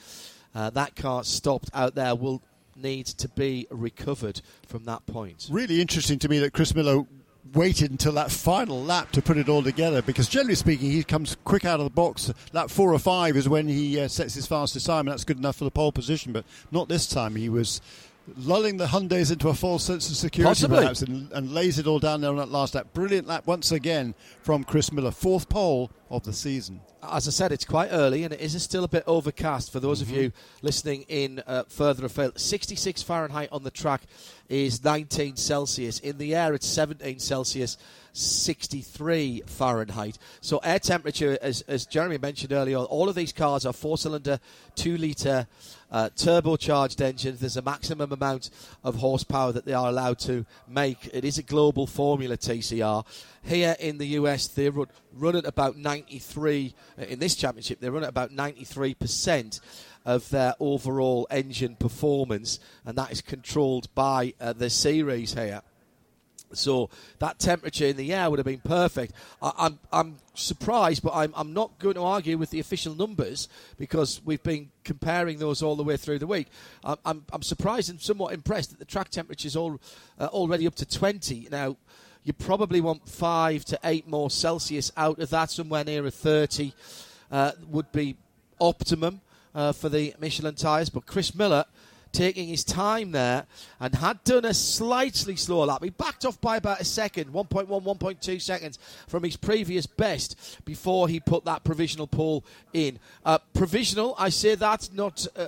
[0.55, 2.43] Uh, that car stopped out there will
[2.77, 5.49] need to be recovered from that point.
[5.51, 7.05] Really interesting to me that Chris Miller
[7.53, 11.37] waited until that final lap to put it all together because generally speaking he comes
[11.45, 12.33] quick out of the box.
[12.53, 15.39] Lap four or five is when he uh, sets his fastest time and that's good
[15.39, 17.37] enough for the pole position but not this time.
[17.37, 17.81] He was
[18.37, 20.79] lulling the Hyundais into a false sense of security Possibly.
[20.79, 23.73] perhaps and, and lays it all down there on that last lap brilliant lap once
[23.73, 28.25] again from Chris Miller fourth pole of the season as I said, it's quite early
[28.25, 30.15] and it is still a bit overcast for those mm-hmm.
[30.15, 32.39] of you listening in uh, further afield.
[32.39, 34.03] 66 Fahrenheit on the track
[34.49, 35.99] is 19 Celsius.
[36.01, 37.79] In the air, it's 17 Celsius.
[38.13, 40.19] 63 Fahrenheit.
[40.41, 44.41] So air temperature, as, as Jeremy mentioned earlier, all of these cars are four-cylinder,
[44.75, 45.47] two-litre
[45.91, 47.41] uh, turbocharged engines.
[47.41, 48.51] There's a maximum amount
[48.85, 51.09] of horsepower that they are allowed to make.
[51.13, 53.05] It is a global formula TCR.
[53.43, 57.81] Here in the US, they run, run at about 93 uh, in this championship.
[57.81, 59.61] They run at about 93 percent
[60.05, 65.63] of their overall engine performance, and that is controlled by uh, the series here.
[66.53, 69.13] So that temperature in the air would have been perfect.
[69.41, 72.95] I, am I'm, I'm surprised, but I'm, I'm not going to argue with the official
[72.95, 76.49] numbers because we've been comparing those all the way through the week.
[76.85, 79.81] I'm, I'm, I'm surprised and somewhat impressed that the track temperature is all,
[80.19, 81.49] uh, already up to 20.
[81.51, 81.77] Now,
[82.25, 86.73] you probably want five to eight more Celsius out of that, somewhere near a 30
[87.31, 88.17] uh, would be
[88.61, 89.21] optimum
[89.55, 90.91] uh, for the Michelin tyres.
[90.91, 91.65] But Chris Miller
[92.13, 93.47] taking his time there
[93.79, 95.83] and had done a slightly slower lap.
[95.83, 101.09] He backed off by about a second, 1.1, 1.2 seconds from his previous best before
[101.09, 102.99] he put that provisional pole in.
[103.25, 105.47] Uh, provisional, I say that not uh,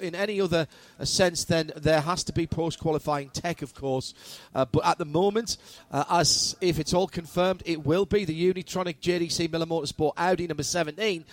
[0.00, 0.66] in any other
[1.02, 4.14] sense then there has to be post qualifying tech, of course.
[4.54, 5.56] Uh, but at the moment,
[5.90, 10.46] uh, as if it's all confirmed, it will be the Unitronic JDC Miller Motorsport Audi
[10.46, 11.24] number 17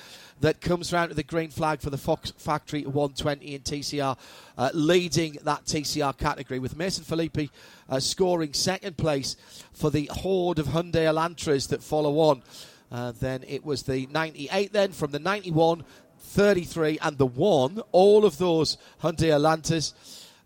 [0.42, 4.18] that comes round to the green flag for the Fox Factory 120 in TCR,
[4.58, 7.50] uh, leading that TCR category with Mason Filippi
[7.90, 9.36] uh, scoring second place
[9.72, 12.42] for the horde of Hyundai Elantras that follow on.
[12.92, 15.84] Uh, then it was the 98 then from the 91
[16.32, 19.94] 33 and the 1 all of those Hyundai Elantras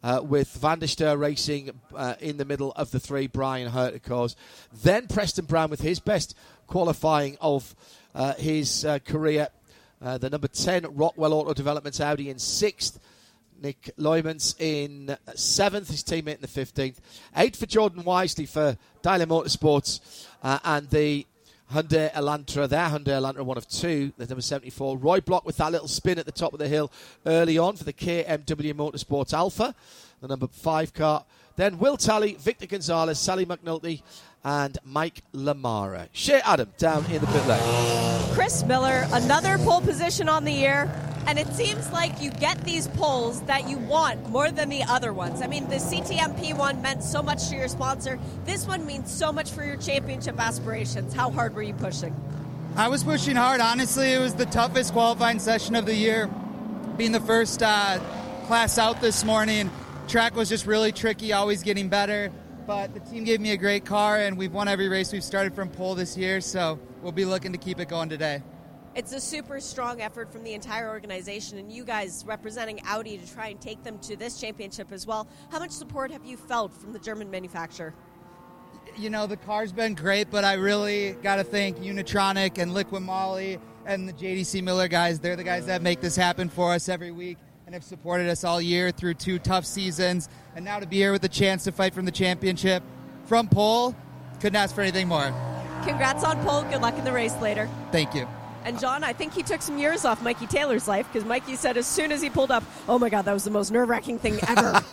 [0.03, 4.01] uh, with Van der Steur racing uh, in the middle of the three Bryan Herta
[4.01, 4.35] cars
[4.83, 6.35] then Preston Brown with his best
[6.67, 7.75] qualifying of
[8.13, 9.49] uh, his uh, career
[10.01, 12.99] uh, the number 10 Rockwell Auto Development Audi in sixth.
[13.61, 16.97] Nick Leumans in seventh, his teammate in the 15th.
[17.37, 20.27] Eight for Jordan Wisely for Daimler Motorsports.
[20.43, 21.25] Uh, and the
[21.75, 22.87] Hyundai Elantra, there.
[22.87, 24.97] Hyundai Elantra, one of two, the number 74.
[24.97, 26.89] Roy Block with that little spin at the top of the hill
[27.25, 29.75] early on for the KMW Motorsports Alfa,
[30.21, 31.25] the number five car.
[31.57, 34.03] Then Will Tally, Victor Gonzalez, Sally McNulty,
[34.45, 36.07] and Mike LaMarra.
[36.13, 38.33] Shea Adam down in the pit lane.
[38.33, 41.14] Chris Miller, another pole position on the year.
[41.27, 45.11] And it seems like you get these poles that you want more than the other
[45.11, 45.41] ones.
[45.41, 48.19] I mean, the CTMP one meant so much to your sponsor.
[48.45, 51.13] This one means so much for your championship aspirations.
[51.13, 52.15] How hard were you pushing?
[52.75, 53.59] I was pushing hard.
[53.59, 56.29] Honestly, it was the toughest qualifying session of the year.
[56.95, 57.99] Being the first uh,
[58.45, 59.71] class out this morning,
[60.07, 62.31] track was just really tricky, always getting better.
[62.67, 65.55] But the team gave me a great car, and we've won every race we've started
[65.55, 68.41] from pole this year, so we'll be looking to keep it going today.
[68.95, 73.33] It's a super strong effort from the entire organization, and you guys representing Audi to
[73.33, 75.27] try and take them to this championship as well.
[75.51, 77.93] How much support have you felt from the German manufacturer?
[78.95, 83.01] You know, the car's been great, but I really got to thank Unitronic and Liqui
[83.01, 85.19] Moly and the JDC Miller guys.
[85.19, 88.45] They're the guys that make this happen for us every week and have supported us
[88.45, 90.29] all year through two tough seasons.
[90.55, 92.81] And now to be here with the chance to fight from the championship
[93.25, 93.93] from pole,
[94.39, 95.33] couldn't ask for anything more.
[95.83, 96.61] Congrats on pole.
[96.63, 97.69] Good luck in the race later.
[97.91, 98.25] Thank you.
[98.65, 101.77] And John, I think he took some years off Mikey Taylor's life because Mikey said
[101.77, 104.17] as soon as he pulled up, oh my God, that was the most nerve wracking
[104.17, 104.73] thing ever.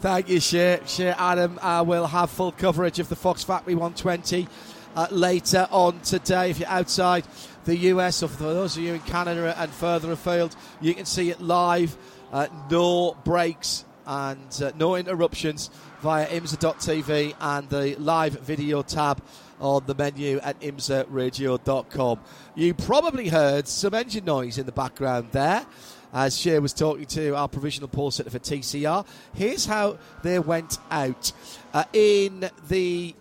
[0.00, 0.80] Thank you, Shea.
[0.86, 4.48] Shea Adam uh, will have full coverage of the Fox Factory 120
[4.96, 6.48] uh, later on today.
[6.48, 7.24] If you're outside
[7.66, 11.28] the US or for those of you in Canada and further afield, you can see
[11.28, 11.94] it live.
[12.32, 15.68] Uh, no breaks and uh, no interruptions
[16.00, 19.22] via imsa.tv and the live video tab
[19.62, 22.20] on the menu at imsaradio.com.
[22.54, 25.64] You probably heard some engine noise in the background there
[26.12, 29.06] as Shea was talking to our provisional pole sitter for TCR.
[29.32, 31.32] Here's how they went out.
[31.72, 33.14] Uh, in the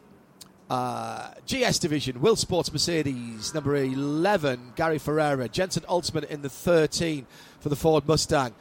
[0.69, 7.25] uh, GS division, Will Sports Mercedes, number 11, Gary Ferreira, Jensen Altzman in the 13
[7.59, 8.53] for the Ford Mustang.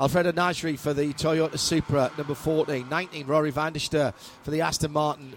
[0.00, 2.88] Alfredo Najri for the Toyota Supra, number 14.
[2.88, 5.34] 19, Rory van der Steur for the Aston Martin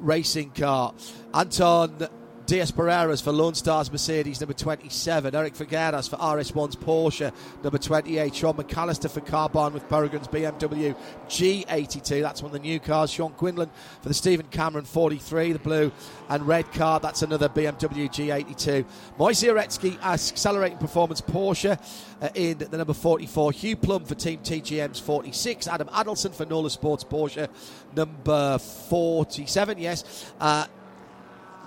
[0.00, 0.94] racing car.
[1.32, 2.08] Anton
[2.48, 5.34] Diaz Pereiras for Lone Stars Mercedes, number 27.
[5.34, 7.30] Eric Filgueiras for RS1's Porsche,
[7.62, 8.34] number 28.
[8.34, 10.96] Sean McAllister for Carbahn with Peregrine's BMW
[11.28, 12.22] G82.
[12.22, 13.10] That's one of the new cars.
[13.10, 13.68] Sean Quinlan
[14.00, 15.92] for the Stephen Cameron 43, the blue
[16.30, 16.98] and red car.
[17.00, 18.86] That's another BMW G82.
[19.18, 21.78] Moise Uretsky Accelerating Performance Porsche
[22.22, 23.52] uh, in the number 44.
[23.52, 25.68] Hugh Plum for Team TGM's 46.
[25.68, 27.46] Adam Adelson for Nola Sports Porsche,
[27.94, 29.76] number 47.
[29.76, 30.32] Yes.
[30.40, 30.66] Uh,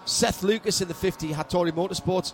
[0.05, 2.33] Seth Lucas in the 50, Hattori Motorsports.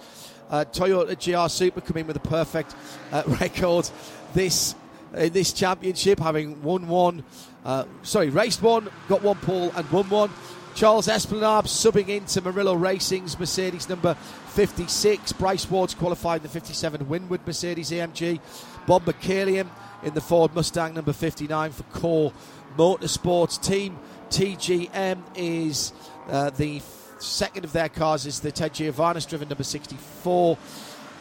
[0.49, 2.73] Uh, Toyota GR Supra coming with a perfect
[3.11, 3.89] uh, record
[4.33, 4.75] this
[5.15, 7.23] in this championship, having won one,
[7.65, 10.29] uh, sorry, raced one, got one pole, and won one.
[10.75, 15.33] Charles Espenlaub subbing into Murillo Racing's Mercedes number 56.
[15.33, 18.39] Bryce Ward's qualified the 57 Winward Mercedes AMG.
[18.85, 19.67] Bob McCallion
[20.03, 22.33] in the Ford Mustang number 59 for Core
[22.77, 23.59] Motorsports.
[23.59, 23.97] Team
[24.29, 25.93] TGM is
[26.29, 26.79] uh, the
[27.19, 30.57] Second of their cars is the Ted Giovanis driven number 64.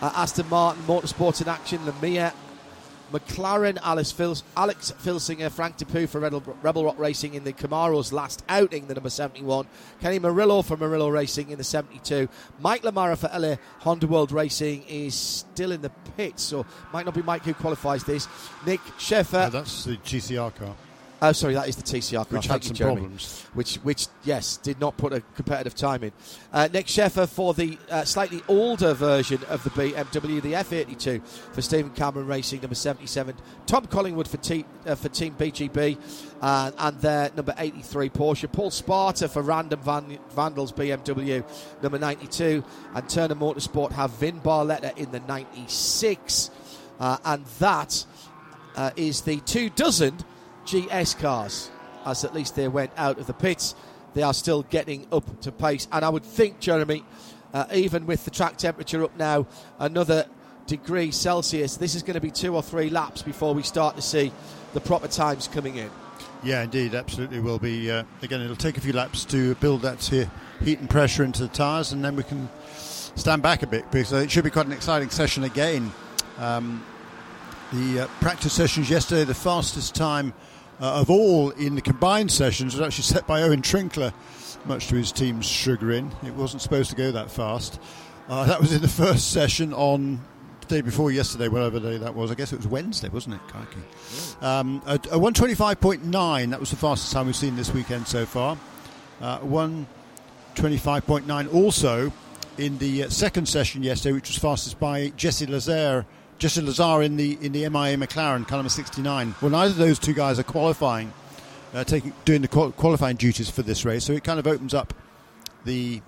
[0.02, 2.32] Uh, Aston Martin Motorsports in action, Lamia
[3.12, 8.12] McLaren, Alice Fils- Alex Filsinger, Frank Depew for Rebel, Rebel Rock Racing in the Camaro's
[8.12, 9.66] last outing, the number 71.
[10.00, 12.28] Kenny Murillo for Murillo Racing in the 72.
[12.60, 17.14] Mike LaMarra for LA Honda World Racing is still in the pits, so might not
[17.14, 18.26] be Mike who qualifies this.
[18.66, 19.50] Nick Sheffer.
[19.52, 20.74] that's the GCR car.
[21.22, 22.38] Oh, sorry, that is the TCR car.
[22.38, 22.96] Which had some Jeremy.
[22.96, 23.42] problems.
[23.54, 26.12] Which, which, yes, did not put a competitive time in.
[26.52, 31.62] Uh, Nick Sheffer for the uh, slightly older version of the BMW, the F82 for
[31.62, 33.34] Stephen Cameron Racing, number 77.
[33.64, 35.96] Tom Collingwood for, T, uh, for Team BGB,
[36.42, 38.52] uh, and their number 83 Porsche.
[38.52, 41.42] Paul Sparta for Random Van, Vandals BMW,
[41.82, 42.62] number 92.
[42.94, 46.50] And Turner Motorsport have Vin Barletta in the 96.
[47.00, 48.04] Uh, and that
[48.76, 50.18] uh, is the two dozen
[50.66, 51.70] GS cars,
[52.04, 53.74] as at least they went out of the pits.
[54.14, 57.04] They are still getting up to pace, and I would think, Jeremy,
[57.52, 59.46] uh, even with the track temperature up now,
[59.78, 60.26] another
[60.66, 64.02] degree Celsius, this is going to be two or three laps before we start to
[64.02, 64.32] see
[64.74, 65.90] the proper times coming in.
[66.42, 67.90] Yeah, indeed, absolutely will be.
[67.90, 70.26] Uh, again, it'll take a few laps to build that he-
[70.60, 72.48] heat and pressure into the tyres, and then we can
[73.14, 75.92] stand back a bit because it should be quite an exciting session again.
[76.38, 76.84] Um,
[77.72, 80.34] the uh, practice sessions yesterday, the fastest time
[80.80, 84.12] uh, of all in the combined sessions was actually set by Owen Trinkler,
[84.64, 86.10] much to his team's chagrin.
[86.24, 87.80] It wasn't supposed to go that fast.
[88.28, 90.20] Uh, that was in the first session on
[90.60, 92.30] the day before yesterday, whatever day that was.
[92.30, 94.42] I guess it was Wednesday, wasn't it, Kaiki?
[94.42, 98.58] Um, a, a 125.9, that was the fastest time we've seen this weekend so far.
[99.20, 102.12] Uh, 125.9 also
[102.58, 106.04] in the uh, second session yesterday, which was fastest by Jesse Lazare.
[106.38, 109.34] Jesse Lazare in the in the MIA McLaren, car number 69.
[109.40, 111.12] Well, neither of those two guys are qualifying,
[111.72, 114.92] uh, taking doing the qualifying duties for this race, so it kind of opens up
[115.64, 116.02] the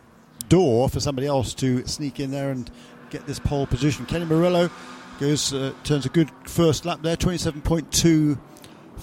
[0.48, 2.70] door for somebody else to sneak in there and
[3.10, 4.06] get this pole position.
[4.06, 4.70] Kenny Murillo
[5.18, 8.38] goes uh, turns a good first lap there, 27.2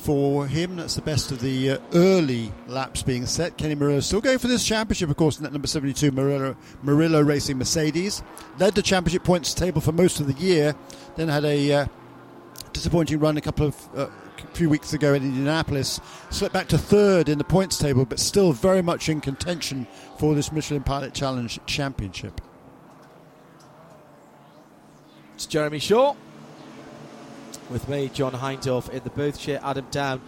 [0.05, 0.75] for him.
[0.75, 3.57] That's the best of the uh, early laps being set.
[3.57, 7.21] Kenny Murillo still going for this championship, of course, in that number 72 Murillo, Murillo
[7.23, 8.21] Racing Mercedes.
[8.59, 10.75] Led the championship points table for most of the year,
[11.15, 11.85] then had a uh,
[12.71, 14.07] disappointing run a couple of uh,
[14.53, 18.53] few weeks ago in Indianapolis, slipped back to third in the points table, but still
[18.53, 19.87] very much in contention
[20.19, 22.41] for this Michelin Pilot Challenge Championship.
[25.33, 26.15] It's Jeremy Shaw
[27.69, 30.21] with me, John Hindhaugh in the booth chair, Adam Down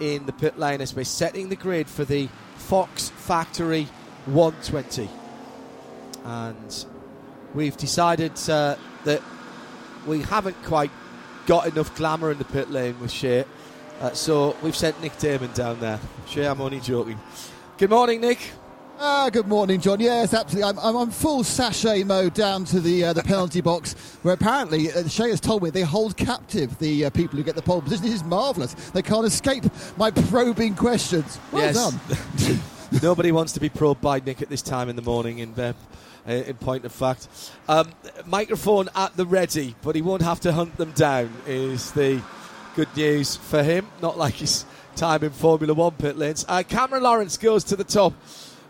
[0.00, 3.88] in the pit lane as we're setting the grid for the Fox Factory
[4.26, 5.08] 120.
[6.24, 6.86] And
[7.54, 9.22] we've decided uh, that
[10.06, 10.90] we haven't quite
[11.46, 13.44] got enough glamour in the pit lane with Shea.
[14.00, 16.00] Uh, so we've sent Nick Damon down there.
[16.26, 17.18] Shea, I'm only joking.
[17.78, 18.38] Good morning, Nick.
[19.04, 19.98] Ah, good morning, John.
[19.98, 20.62] Yes, absolutely.
[20.62, 24.92] I'm, I'm on full sashay mode down to the uh, the penalty box, where apparently
[24.92, 27.82] uh, Shea has told me they hold captive the uh, people who get the pole
[27.82, 28.04] position.
[28.04, 28.74] This is marvellous.
[28.90, 29.64] They can't escape
[29.96, 31.40] my probing questions.
[31.50, 31.74] Well yes.
[31.74, 32.60] done.
[33.02, 35.40] Nobody wants to be probed by Nick at this time in the morning.
[35.40, 35.72] In uh,
[36.24, 37.26] in point of fact,
[37.66, 37.90] um,
[38.24, 41.28] microphone at the ready, but he won't have to hunt them down.
[41.48, 42.22] Is the
[42.76, 43.88] good news for him?
[44.00, 46.44] Not like his time in Formula One pit lanes.
[46.46, 48.12] Uh, Cameron Lawrence goes to the top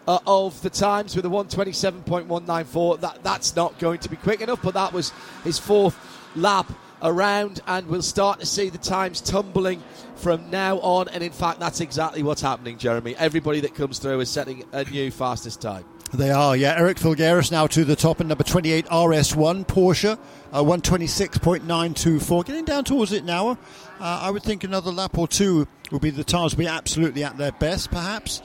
[0.06, 3.00] uh, of the times with a 127.194.
[3.00, 5.12] That that's not going to be quick enough, but that was
[5.44, 5.96] his fourth
[6.34, 9.82] lap around, and we'll start to see the times tumbling
[10.16, 11.08] from now on.
[11.08, 13.16] And in fact, that's exactly what's happening, Jeremy.
[13.16, 15.84] Everybody that comes through is setting a new fastest time.
[16.12, 16.74] They are, yeah.
[16.76, 20.18] Eric Filgueiras now to the top in number 28 RS1 Porsche,
[20.52, 22.44] uh, 126.924.
[22.44, 23.52] Getting down towards it now.
[23.52, 23.56] Uh,
[23.98, 27.52] I would think another lap or two will be the times be absolutely at their
[27.52, 28.42] best, perhaps.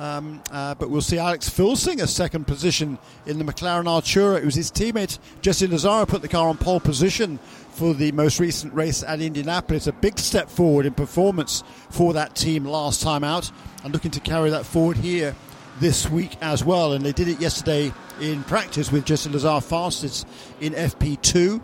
[0.00, 4.38] Um, uh, but we'll see Alex Filsinger second position in the McLaren Artura.
[4.38, 7.38] It was his teammate Jesse Lazare put the car on pole position
[7.72, 9.86] for the most recent race at Indianapolis.
[9.86, 13.50] A big step forward in performance for that team last time out,
[13.84, 15.36] and looking to carry that forward here
[15.80, 16.94] this week as well.
[16.94, 20.26] And they did it yesterday in practice with Jesse Lazare fastest
[20.62, 21.60] in FP2.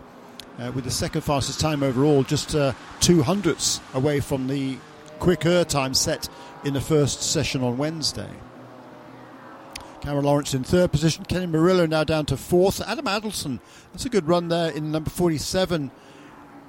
[0.59, 4.77] Uh, with the second fastest time overall, just uh, two hundredths away from the
[5.17, 6.29] quicker time set
[6.63, 8.29] in the first session on Wednesday.
[10.01, 11.25] Cameron Lawrence in third position.
[11.25, 12.81] Kenny Murillo now down to fourth.
[12.87, 13.59] Adam Adelson,
[13.91, 15.91] that's a good run there in number 47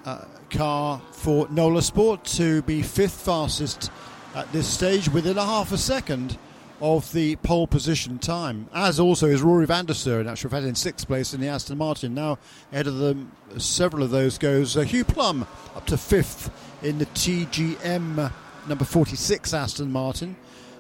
[0.05, 3.91] uh, car for Nola Sport to be fifth fastest
[4.35, 6.39] at this stage within a half a second
[6.81, 10.65] of the pole position time, as also is Rory van der Steur, in actual fact,
[10.65, 12.15] in sixth place in the Aston Martin.
[12.15, 12.39] Now,
[12.73, 16.51] ahead of them, several of those goes uh, Hugh Plumb up to fifth
[16.83, 18.33] in the TGM
[18.69, 20.37] number 46 Aston Martin.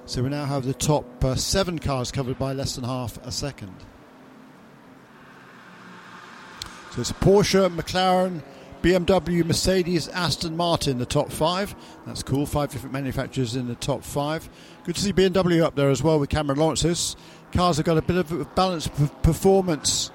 [0.06, 3.32] So we now have the top uh, seven cars covered by less than half a
[3.32, 3.74] second.
[6.92, 8.42] So it's Porsche, McLaren,
[8.82, 11.74] BMW, Mercedes, Aston Martin, the top five.
[12.06, 12.46] That's cool.
[12.46, 14.48] Five different manufacturers in the top five.
[14.84, 17.16] Good to see BMW up there as well with Cameron Lawrence's.
[17.52, 20.10] Cars have got a bit of a balanced performance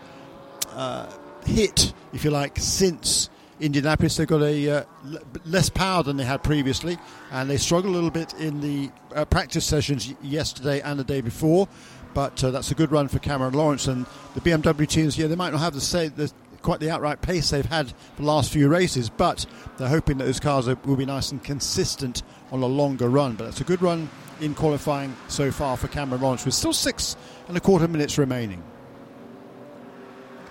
[0.71, 1.11] uh,
[1.45, 4.17] hit, if you like, since Indianapolis.
[4.17, 6.97] They've got a uh, l- less power than they had previously,
[7.31, 11.21] and they struggled a little bit in the uh, practice sessions yesterday and the day
[11.21, 11.67] before.
[12.13, 15.17] But uh, that's a good run for Cameron Lawrence and the BMW teams.
[15.17, 18.21] Yeah, they might not have the, say, the quite the outright pace they've had for
[18.21, 19.45] the last few races, but
[19.77, 23.35] they're hoping that those cars are, will be nice and consistent on a longer run.
[23.35, 24.09] But it's a good run
[24.41, 27.15] in qualifying so far for Cameron Lawrence, with still six
[27.47, 28.63] and a quarter minutes remaining.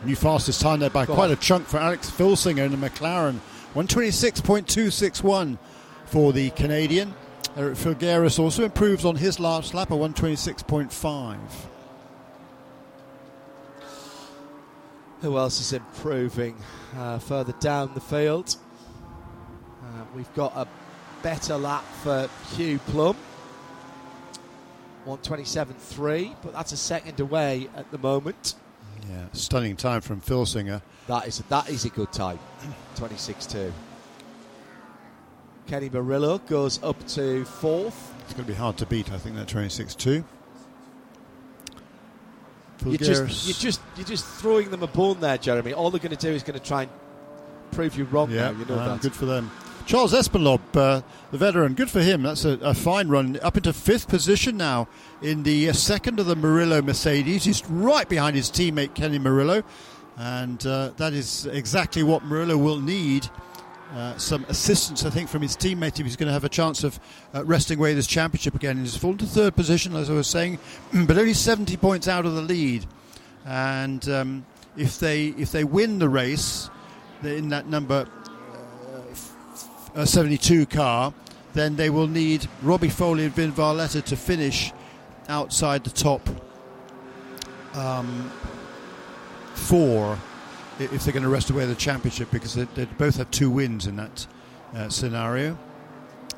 [0.05, 3.39] New fastest time there by quite a chunk for Alex Filsinger in the McLaren.
[3.75, 5.59] 126.261
[6.07, 7.15] for the Canadian.
[7.57, 11.39] Eric Filgueiras also improves on his last lap, a 126.5.
[15.21, 16.57] Who else is improving
[16.97, 18.57] uh, further down the field?
[19.83, 20.67] Uh, we've got a
[21.23, 23.17] better lap for Hugh Plumb.
[25.07, 28.55] 127.3, but that's a second away at the moment.
[29.09, 30.83] Yeah, stunning time from Filsinger.
[31.09, 32.39] That is a, that is a good time,
[32.97, 33.73] 26-2.
[35.67, 38.15] Kenny Murillo goes up to fourth.
[38.25, 40.25] It's going to be hard to beat, I think, that 26.2.
[42.87, 45.73] You just, you're just you're just throwing them a bone there, Jeremy.
[45.73, 46.91] All they're going to do is going to try and
[47.71, 48.31] prove you wrong.
[48.31, 49.03] Yeah, now, you know uh, that.
[49.03, 49.51] good for them.
[49.87, 52.23] Charles Espenlaub, uh, the veteran, good for him.
[52.23, 53.39] That's a, a, fine run.
[53.43, 54.89] Up into fifth position now
[55.21, 57.45] in the uh, second of the Murillo Mercedes.
[57.45, 59.63] He's right behind his teammate Kenny Murillo,
[60.17, 63.29] and uh, that is exactly what Murillo will need.
[63.95, 66.83] Uh, some assistance, I think, from his teammate if he's going to have a chance
[66.83, 66.99] of
[67.35, 68.79] uh, wresting away this championship again.
[68.79, 70.59] He's fallen to third position, as I was saying,
[71.07, 72.87] but only 70 points out of the lead.
[73.45, 76.71] And um, if they if they win the race
[77.23, 78.07] in that number
[79.95, 81.13] uh, 72 car,
[81.55, 84.73] then they will need Robby Foley and Vin Barletta to finish
[85.29, 86.29] outside the top
[87.75, 88.31] um,
[89.55, 90.19] four
[90.79, 93.87] if they're going to wrest away the championship because they, they, both have two wins
[93.87, 94.27] in that
[94.75, 95.57] uh, scenario.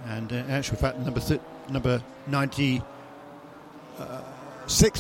[0.07, 1.41] And uh, in actual fact, number th-
[1.71, 2.85] number 96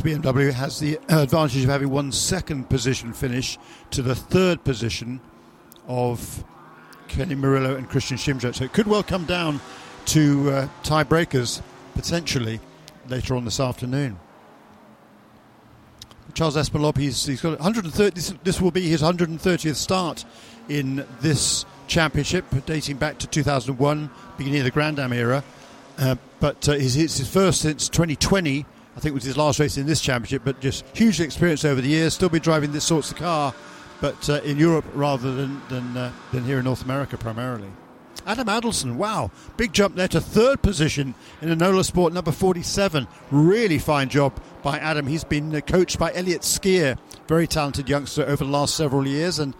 [0.00, 3.58] BMW has the advantage of having one second position finish
[3.90, 5.20] to the third position
[5.86, 6.44] of
[7.14, 8.52] Kenny Murillo and Christian Schindler.
[8.52, 9.60] So it could well come down
[10.06, 11.62] to uh, tiebreakers
[11.94, 12.60] potentially
[13.08, 14.18] later on this afternoon.
[16.34, 18.14] Charles Espenlaub, he's, he's got 130.
[18.14, 20.24] This, this, will be his 130th start
[20.68, 25.44] in this championship, dating back to 2001, beginning of the Grand Am era.
[25.96, 28.66] Uh, but uh, it's his first since 2020.
[28.96, 30.42] I think was his last race in this championship.
[30.44, 32.14] But just huge experience over the years.
[32.14, 33.54] Still be driving this sorts of car,
[34.00, 37.70] but uh, in Europe rather than than, uh, than here in North America primarily.
[38.26, 43.06] Adam Adelson, wow, big jump there to third position in Enola Sport number 47.
[43.30, 44.32] Really fine job
[44.62, 45.06] by Adam.
[45.06, 46.96] He's been uh, coached by Elliott Skeer,
[47.28, 49.54] very talented youngster over the last several years, and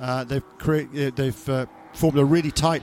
[0.00, 2.82] uh, they've uh, they've uh, formed a really tight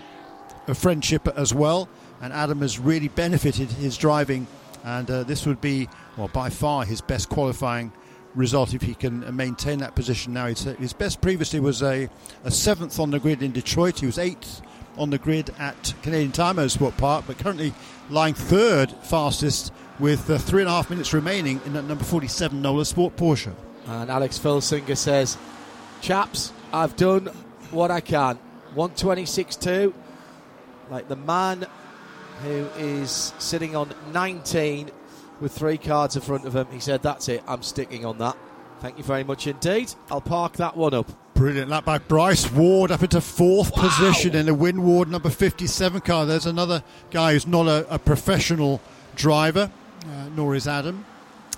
[0.68, 1.90] uh, friendship as well.
[2.22, 4.48] And Adam has really benefited his driving,
[4.86, 7.92] and this would be, well, by far his best qualifying
[8.36, 10.48] result if he can maintain that position now.
[10.48, 12.10] His best previously was a,
[12.44, 14.00] a seventh on the grid in Detroit.
[14.00, 14.62] He was eighth
[14.98, 17.74] on the grid at Canadian Tire Motorsport Park, but currently
[18.10, 22.62] lying third fastest with uh, three and a half minutes remaining in that number 47
[22.62, 23.54] Nola Sport Porsche.
[23.88, 25.38] And Alex Filsinger says,
[26.02, 27.30] Chaps, I've done
[27.72, 28.38] what I can.
[28.76, 29.94] 126.2,
[30.90, 31.66] like the man
[32.44, 34.92] who is sitting on 19
[35.40, 36.68] with three cards in front of him.
[36.72, 38.38] He said, That's it, I'm sticking on that.
[38.80, 39.94] Thank you very much indeed.
[40.12, 41.10] I'll park that one up.
[41.34, 43.84] Brilliant lap by Bryce Ward up into fourth wow.
[43.84, 46.26] position in the Winward number 57 car.
[46.26, 48.82] There's another guy who's not a, a professional
[49.16, 49.72] driver,
[50.06, 51.06] uh, nor is Adam.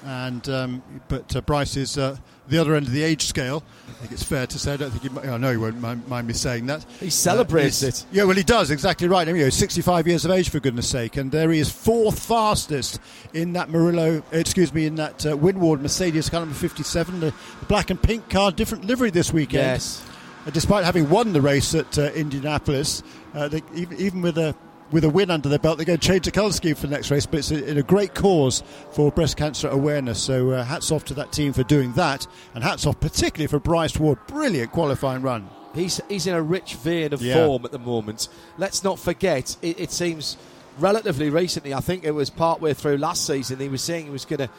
[0.03, 2.17] And um, but uh, Bryce is uh,
[2.49, 3.63] the other end of the age scale.
[3.87, 4.73] I think it's fair to say.
[4.73, 6.85] I don't think he, I know he won't mind, mind me saying that.
[6.99, 8.05] He celebrates uh, it.
[8.11, 9.27] Yeah, well, he does exactly right.
[9.27, 12.19] I mean, he's 65 years of age for goodness' sake, and there he is, fourth
[12.19, 12.99] fastest
[13.33, 14.23] in that Murillo.
[14.31, 17.33] Excuse me, in that uh, Winward Mercedes car number 57, the
[17.67, 19.63] black and pink car, different livery this weekend.
[19.63, 20.05] Yes.
[20.45, 24.55] Uh, despite having won the race at uh, Indianapolis, uh, they, even, even with a
[24.91, 26.93] with a win under their belt, they're going to change the colour scheme for the
[26.95, 27.25] next race.
[27.25, 30.21] But it's a, a great cause for breast cancer awareness.
[30.21, 33.59] So uh, hats off to that team for doing that, and hats off particularly for
[33.59, 34.19] Bryce Ward.
[34.27, 35.49] Brilliant qualifying run.
[35.73, 37.45] He's he's in a rich vein of yeah.
[37.45, 38.29] form at the moment.
[38.57, 40.37] Let's not forget, it, it seems
[40.79, 41.73] relatively recently.
[41.73, 43.59] I think it was partway through last season.
[43.59, 44.49] He was saying he was going to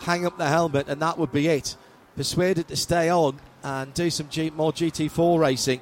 [0.00, 1.76] hang up the helmet, and that would be it.
[2.16, 5.80] Persuaded to stay on and do some G, more GT4 racing.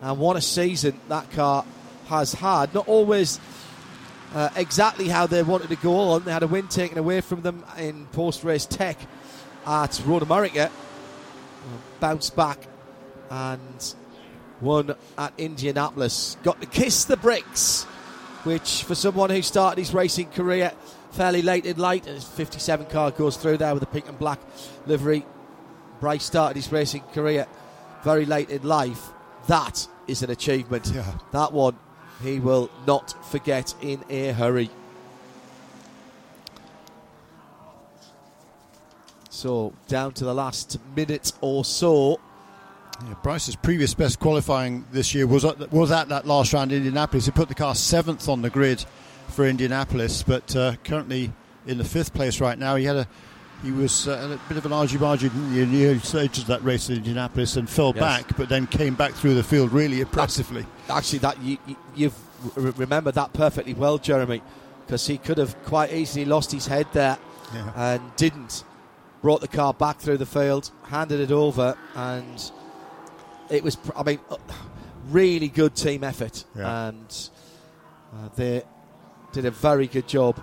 [0.00, 1.64] And what a season that car
[2.06, 2.74] has had.
[2.74, 3.40] Not always
[4.34, 6.24] uh, exactly how they wanted to go on.
[6.24, 8.98] They had a win taken away from them in post race tech
[9.66, 10.70] at Road America.
[12.00, 12.58] Bounced back
[13.30, 13.94] and
[14.60, 16.36] won at Indianapolis.
[16.42, 17.84] Got to kiss the bricks,
[18.44, 20.72] which for someone who started his racing career
[21.12, 24.40] fairly late in life, his 57 car goes through there with a pink and black
[24.86, 25.24] livery.
[26.00, 27.46] Bryce started his racing career
[28.02, 29.10] very late in life.
[29.46, 30.90] That is an achievement.
[30.92, 31.12] Yeah.
[31.32, 31.78] That one
[32.22, 34.70] he will not forget in a hurry.
[39.30, 42.20] So down to the last minute or so.
[43.04, 46.78] Yeah, Bryce's previous best qualifying this year was at, was at that last round in
[46.78, 47.24] Indianapolis.
[47.26, 48.84] He put the car seventh on the grid
[49.28, 51.32] for Indianapolis, but uh, currently
[51.66, 52.76] in the fifth place right now.
[52.76, 53.08] He had a
[53.62, 56.88] he was uh, a bit of an argy-bargy in the early stages of that race
[56.88, 58.00] in Indianapolis and fell yes.
[58.00, 60.66] back, but then came back through the field really impressively.
[60.88, 61.58] Actually, that you,
[61.94, 62.18] you've
[62.56, 64.42] remembered that perfectly well, Jeremy,
[64.84, 67.18] because he could have quite easily lost his head there
[67.54, 67.94] yeah.
[67.94, 68.64] and didn't.
[69.22, 72.50] Brought the car back through the field, handed it over, and
[73.48, 74.36] it was, I mean, uh,
[75.08, 76.88] really good team effort, yeah.
[76.88, 77.30] and
[78.12, 78.64] uh, they
[79.30, 80.42] did a very good job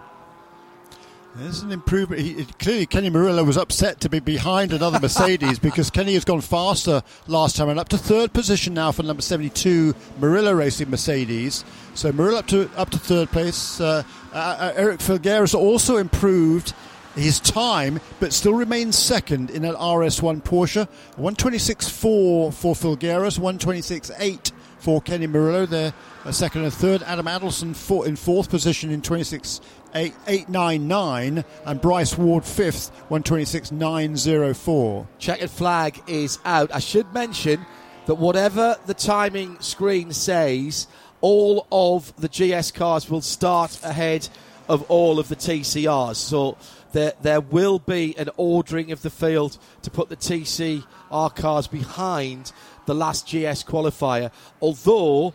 [1.39, 2.21] there's an improvement.
[2.21, 6.41] He, clearly, Kenny Murillo was upset to be behind another Mercedes because Kenny has gone
[6.41, 11.63] faster last time and up to third position now for number 72 Murillo Racing Mercedes.
[11.93, 13.79] So Murillo up to up to third place.
[13.79, 16.73] Uh, uh, uh Eric Filgueiras also improved
[17.15, 20.87] his time, but still remains second in an RS1 Porsche.
[21.17, 25.65] 126.4 for Filgueiras, 126.8 for Kenny Murillo.
[25.65, 25.93] They're
[26.31, 27.03] second and third.
[27.03, 29.61] Adam Adelson in fourth position in 26.
[29.95, 35.07] 899 and Bryce Ward fifth 126.904.
[35.17, 36.73] Checkered flag is out.
[36.73, 37.65] I should mention
[38.05, 40.87] that whatever the timing screen says,
[41.21, 44.29] all of the GS cars will start ahead
[44.67, 46.15] of all of the TCRs.
[46.15, 46.57] So
[46.91, 52.51] there, there will be an ordering of the field to put the TCR cars behind
[52.85, 54.31] the last GS qualifier.
[54.61, 55.33] Although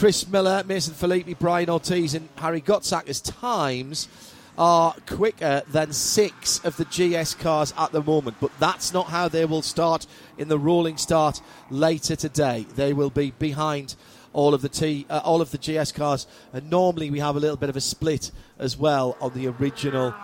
[0.00, 4.08] Chris Miller, Mason Filippi, Brian Ortiz, and Harry Gottsacker's times
[4.56, 8.38] are quicker than six of the GS cars at the moment.
[8.40, 10.06] But that's not how they will start
[10.38, 12.64] in the rolling start later today.
[12.76, 13.94] They will be behind
[14.32, 17.40] all of the T, uh, all of the GS cars, and normally we have a
[17.40, 20.14] little bit of a split as well on the original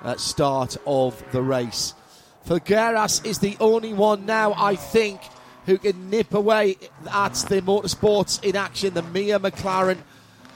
[0.00, 1.92] uh, start of the race.
[2.48, 5.20] Filgueiras is the only one now, I think,
[5.66, 6.76] who can nip away
[7.12, 8.94] at the motorsports in action.
[8.94, 9.98] The Mia McLaren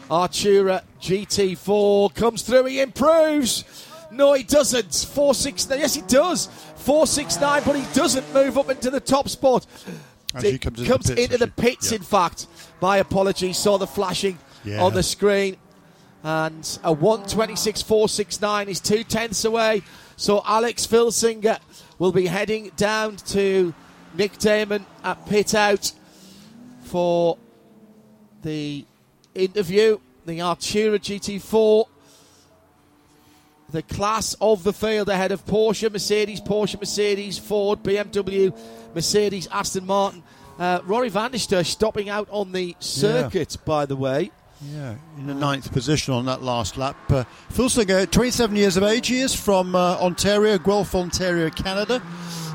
[0.09, 2.65] Artura GT4 comes through.
[2.67, 3.65] He improves.
[4.13, 4.95] No, he doesn't.
[5.13, 5.79] 469.
[5.79, 6.47] Yes, he does.
[6.77, 9.67] 469, but he doesn't move up into the top spot.
[10.35, 11.97] As he comes, into the pits, into the pits, Yeah.
[11.99, 12.47] in fact.
[12.81, 13.59] My apologies.
[13.59, 14.83] Saw the flashing Yeah.
[14.83, 15.57] on the screen.
[16.23, 19.83] And a 126.469 is two tenths away.
[20.17, 21.59] So Alex Filsinger
[21.99, 23.73] will be heading down to
[24.15, 25.93] Nick Damon at pit out
[26.85, 27.39] for
[28.43, 28.85] the
[29.35, 29.99] interview.
[30.27, 31.87] The Artura GT4,
[33.71, 38.57] the class of the field ahead of Porsche, Mercedes, Porsche, Mercedes, Ford, BMW,
[38.95, 40.23] Mercedes, Aston Martin.
[40.59, 44.31] Uh, Rory van der Steur stopping out on the circuit, by the way.
[44.63, 46.97] Yeah, in the ninth position on that last lap.
[47.09, 52.03] Uh, Filsinger, 27 years of age, he is from uh, Ontario, Guelph, Ontario, Canada.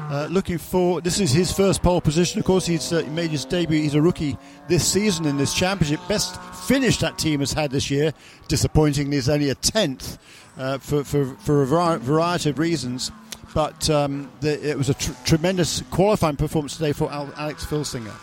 [0.10, 2.40] Uh, looking for this is his first pole position.
[2.40, 3.82] Of course, he's uh, made his debut.
[3.82, 4.38] He's a rookie
[4.68, 6.00] this season in this championship.
[6.08, 8.14] Best finish that team has had this year.
[8.48, 10.20] Disappointingly, is only a tenth
[10.58, 13.12] uh, for, for for a vari- variety of reasons.
[13.56, 18.14] But um, the, it was a tr- tremendous qualifying performance today for Al- Alex Filsinger.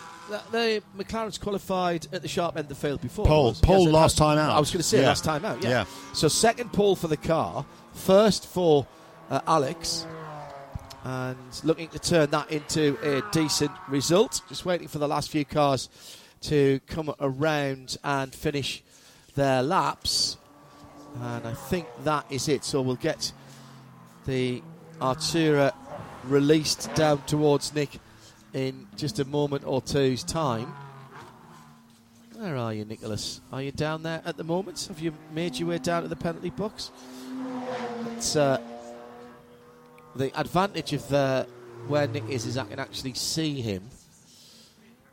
[0.51, 3.25] The, McLaren's qualified at the sharp end of the field before.
[3.25, 3.53] Pole.
[3.61, 4.55] Pole it last time out.
[4.55, 5.07] I was going to say Yeah.
[5.07, 5.61] last time out.
[5.63, 5.69] Yeah.
[5.69, 5.85] Yeah.
[6.13, 8.87] So second pole for the car, first for
[9.29, 10.05] uh, Alex,
[11.03, 14.41] and looking to turn that into a decent result.
[14.47, 15.89] Just waiting for the last few cars
[16.41, 18.83] to come around and finish
[19.35, 20.37] their laps,
[21.21, 22.63] and I think that is it.
[22.63, 23.31] So we'll get
[24.25, 24.61] the
[24.99, 25.73] Artura
[26.25, 27.99] released down towards Nick
[28.53, 30.73] in just a moment or two's time.
[32.35, 33.41] Where are you, Nicholas?
[33.51, 34.85] Are you down there at the moment?
[34.89, 36.91] Have you made your way down to the penalty box?
[38.17, 38.59] It's uh,
[40.15, 41.45] the advantage of uh,
[41.87, 43.89] where Nick is is I can actually see him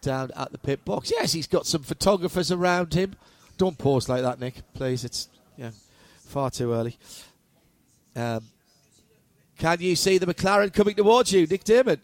[0.00, 1.10] down at the pit box.
[1.10, 3.16] Yes, he's got some photographers around him.
[3.58, 5.04] Don't pause like that, Nick, please.
[5.04, 5.70] It's yeah,
[6.26, 6.96] far too early.
[8.16, 8.44] Um,
[9.58, 12.00] can you see the McLaren coming towards you, Nick Damon?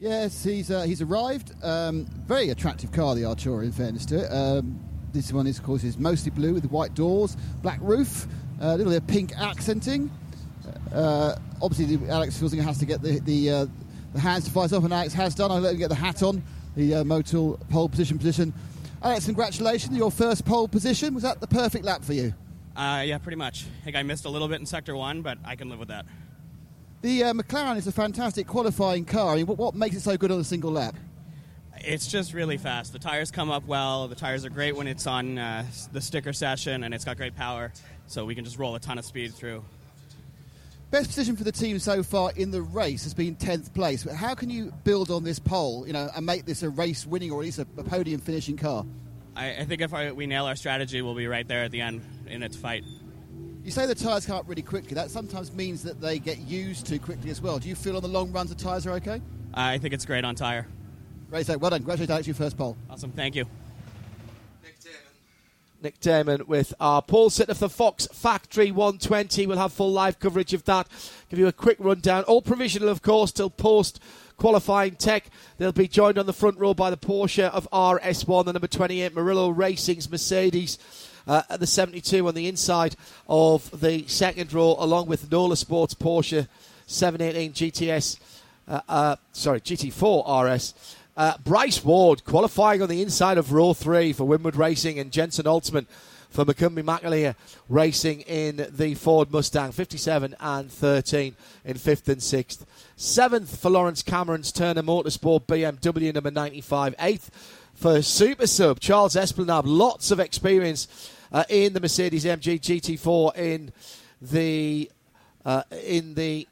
[0.00, 1.52] Yes, he's uh, he's arrived.
[1.62, 3.64] Um, very attractive car, the Artura.
[3.64, 4.80] In fairness to it, um,
[5.12, 8.26] this one is of course is mostly blue with white doors, black roof,
[8.60, 10.10] uh, a little bit of pink accenting.
[10.92, 13.66] Uh, obviously, the, Alex Filsinger has to get the the, uh,
[14.12, 15.50] the hands to fire off, and Alex has done.
[15.50, 16.42] I'll let him get the hat on,
[16.76, 18.52] the uh, Motul pole position position.
[19.02, 19.96] Alex, congratulations!
[19.96, 22.34] Your first pole position was that the perfect lap for you?
[22.76, 23.66] Uh, yeah, pretty much.
[23.80, 25.88] I think I missed a little bit in sector one, but I can live with
[25.88, 26.06] that.
[27.02, 29.32] The uh, McLaren is a fantastic qualifying car.
[29.32, 30.94] I mean, what, what makes it so good on a single lap?
[31.78, 32.92] It's just really fast.
[32.92, 34.06] The tires come up well.
[34.06, 37.34] The tires are great when it's on uh, the sticker session, and it's got great
[37.34, 37.72] power,
[38.06, 39.64] so we can just roll a ton of speed through.
[40.90, 44.02] Best position for the team so far in the race has been 10th place.
[44.02, 47.06] But how can you build on this pole, you know, and make this a race
[47.06, 48.84] winning or at least a, a podium finishing car?
[49.36, 51.80] I, I think if I, we nail our strategy, we'll be right there at the
[51.80, 52.82] end in its fight.
[53.62, 54.94] You say the tyres come up really quickly.
[54.94, 57.60] That sometimes means that they get used too quickly as well.
[57.60, 59.22] Do you feel on the long runs the tyres are okay?
[59.54, 60.66] I think it's great on tire.
[61.28, 61.80] Great, so well done.
[61.80, 62.76] Congratulations, Alex, your first pole.
[62.88, 63.12] Awesome.
[63.12, 63.44] Thank you.
[65.82, 69.46] Nick Damon with our pole sitter for Fox Factory 120.
[69.46, 70.86] We'll have full live coverage of that.
[71.30, 72.24] Give you a quick rundown.
[72.24, 73.98] All provisional, of course, till post
[74.36, 75.30] qualifying tech.
[75.56, 79.14] They'll be joined on the front row by the Porsche of RS1, the number 28
[79.14, 80.78] Murillo Racing's Mercedes.
[81.26, 82.96] Uh, at the 72 on the inside
[83.28, 86.48] of the second row, along with Nola Sports Porsche
[86.86, 88.18] 718 GTS,
[88.66, 90.96] uh, uh, sorry, GT4 RS.
[91.16, 95.44] Uh, Bryce Ward qualifying on the inside of row three for Winward Racing and Jenson
[95.44, 95.86] Altzman
[96.30, 97.34] for McCumbee McAleer
[97.68, 101.34] Racing in the Ford Mustang, 57 and 13
[101.64, 102.64] in fifth and sixth.
[102.96, 106.94] Seventh for Lawrence Cameron's Turner Motorsport BMW number 95.
[107.00, 107.30] Eighth
[107.74, 109.62] for Super Sub Charles Espenlaub.
[109.64, 113.72] Lots of experience uh, in the Mercedes MG GT4 in
[114.22, 114.90] the
[115.44, 116.46] uh, in the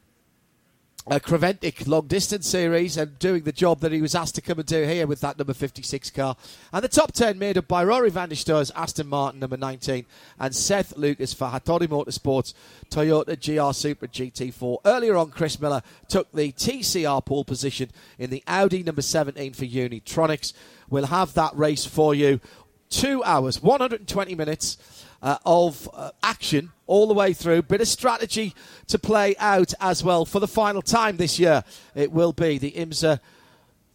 [1.10, 4.58] uh, Creventic long distance series and doing the job that he was asked to come
[4.58, 6.36] and do here with that number 56 car.
[6.72, 10.04] And the top 10 made up by Rory van der Steur's Aston Martin number 19
[10.38, 12.52] and Seth Lucas for Hattori Motorsports
[12.90, 14.78] Toyota GR Supra GT4.
[14.84, 19.64] Earlier on, Chris Miller took the TCR pole position in the Audi number 17 for
[19.64, 20.52] Unitronics.
[20.90, 22.40] We'll have that race for you
[22.90, 24.78] two hours, 120 minutes
[25.22, 27.62] uh, of uh, action all the way through.
[27.62, 28.54] Bit of strategy
[28.88, 31.64] to play out as well for the final time this year.
[31.94, 33.20] It will be the IMSA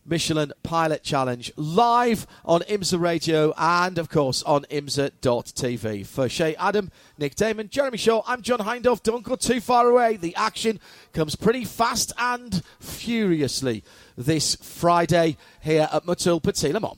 [0.05, 6.05] Michelin Pilot Challenge live on IMSA Radio and, of course, on IMSA.tv.
[6.05, 9.01] For Shea Adam, Nick Damon, Jeremy Shaw, I'm John Hindhaugh.
[9.03, 10.17] Don't go too far away.
[10.17, 10.79] The action
[11.13, 13.83] comes pretty fast and furiously
[14.17, 16.97] this Friday here at Motul Petit Le Mans.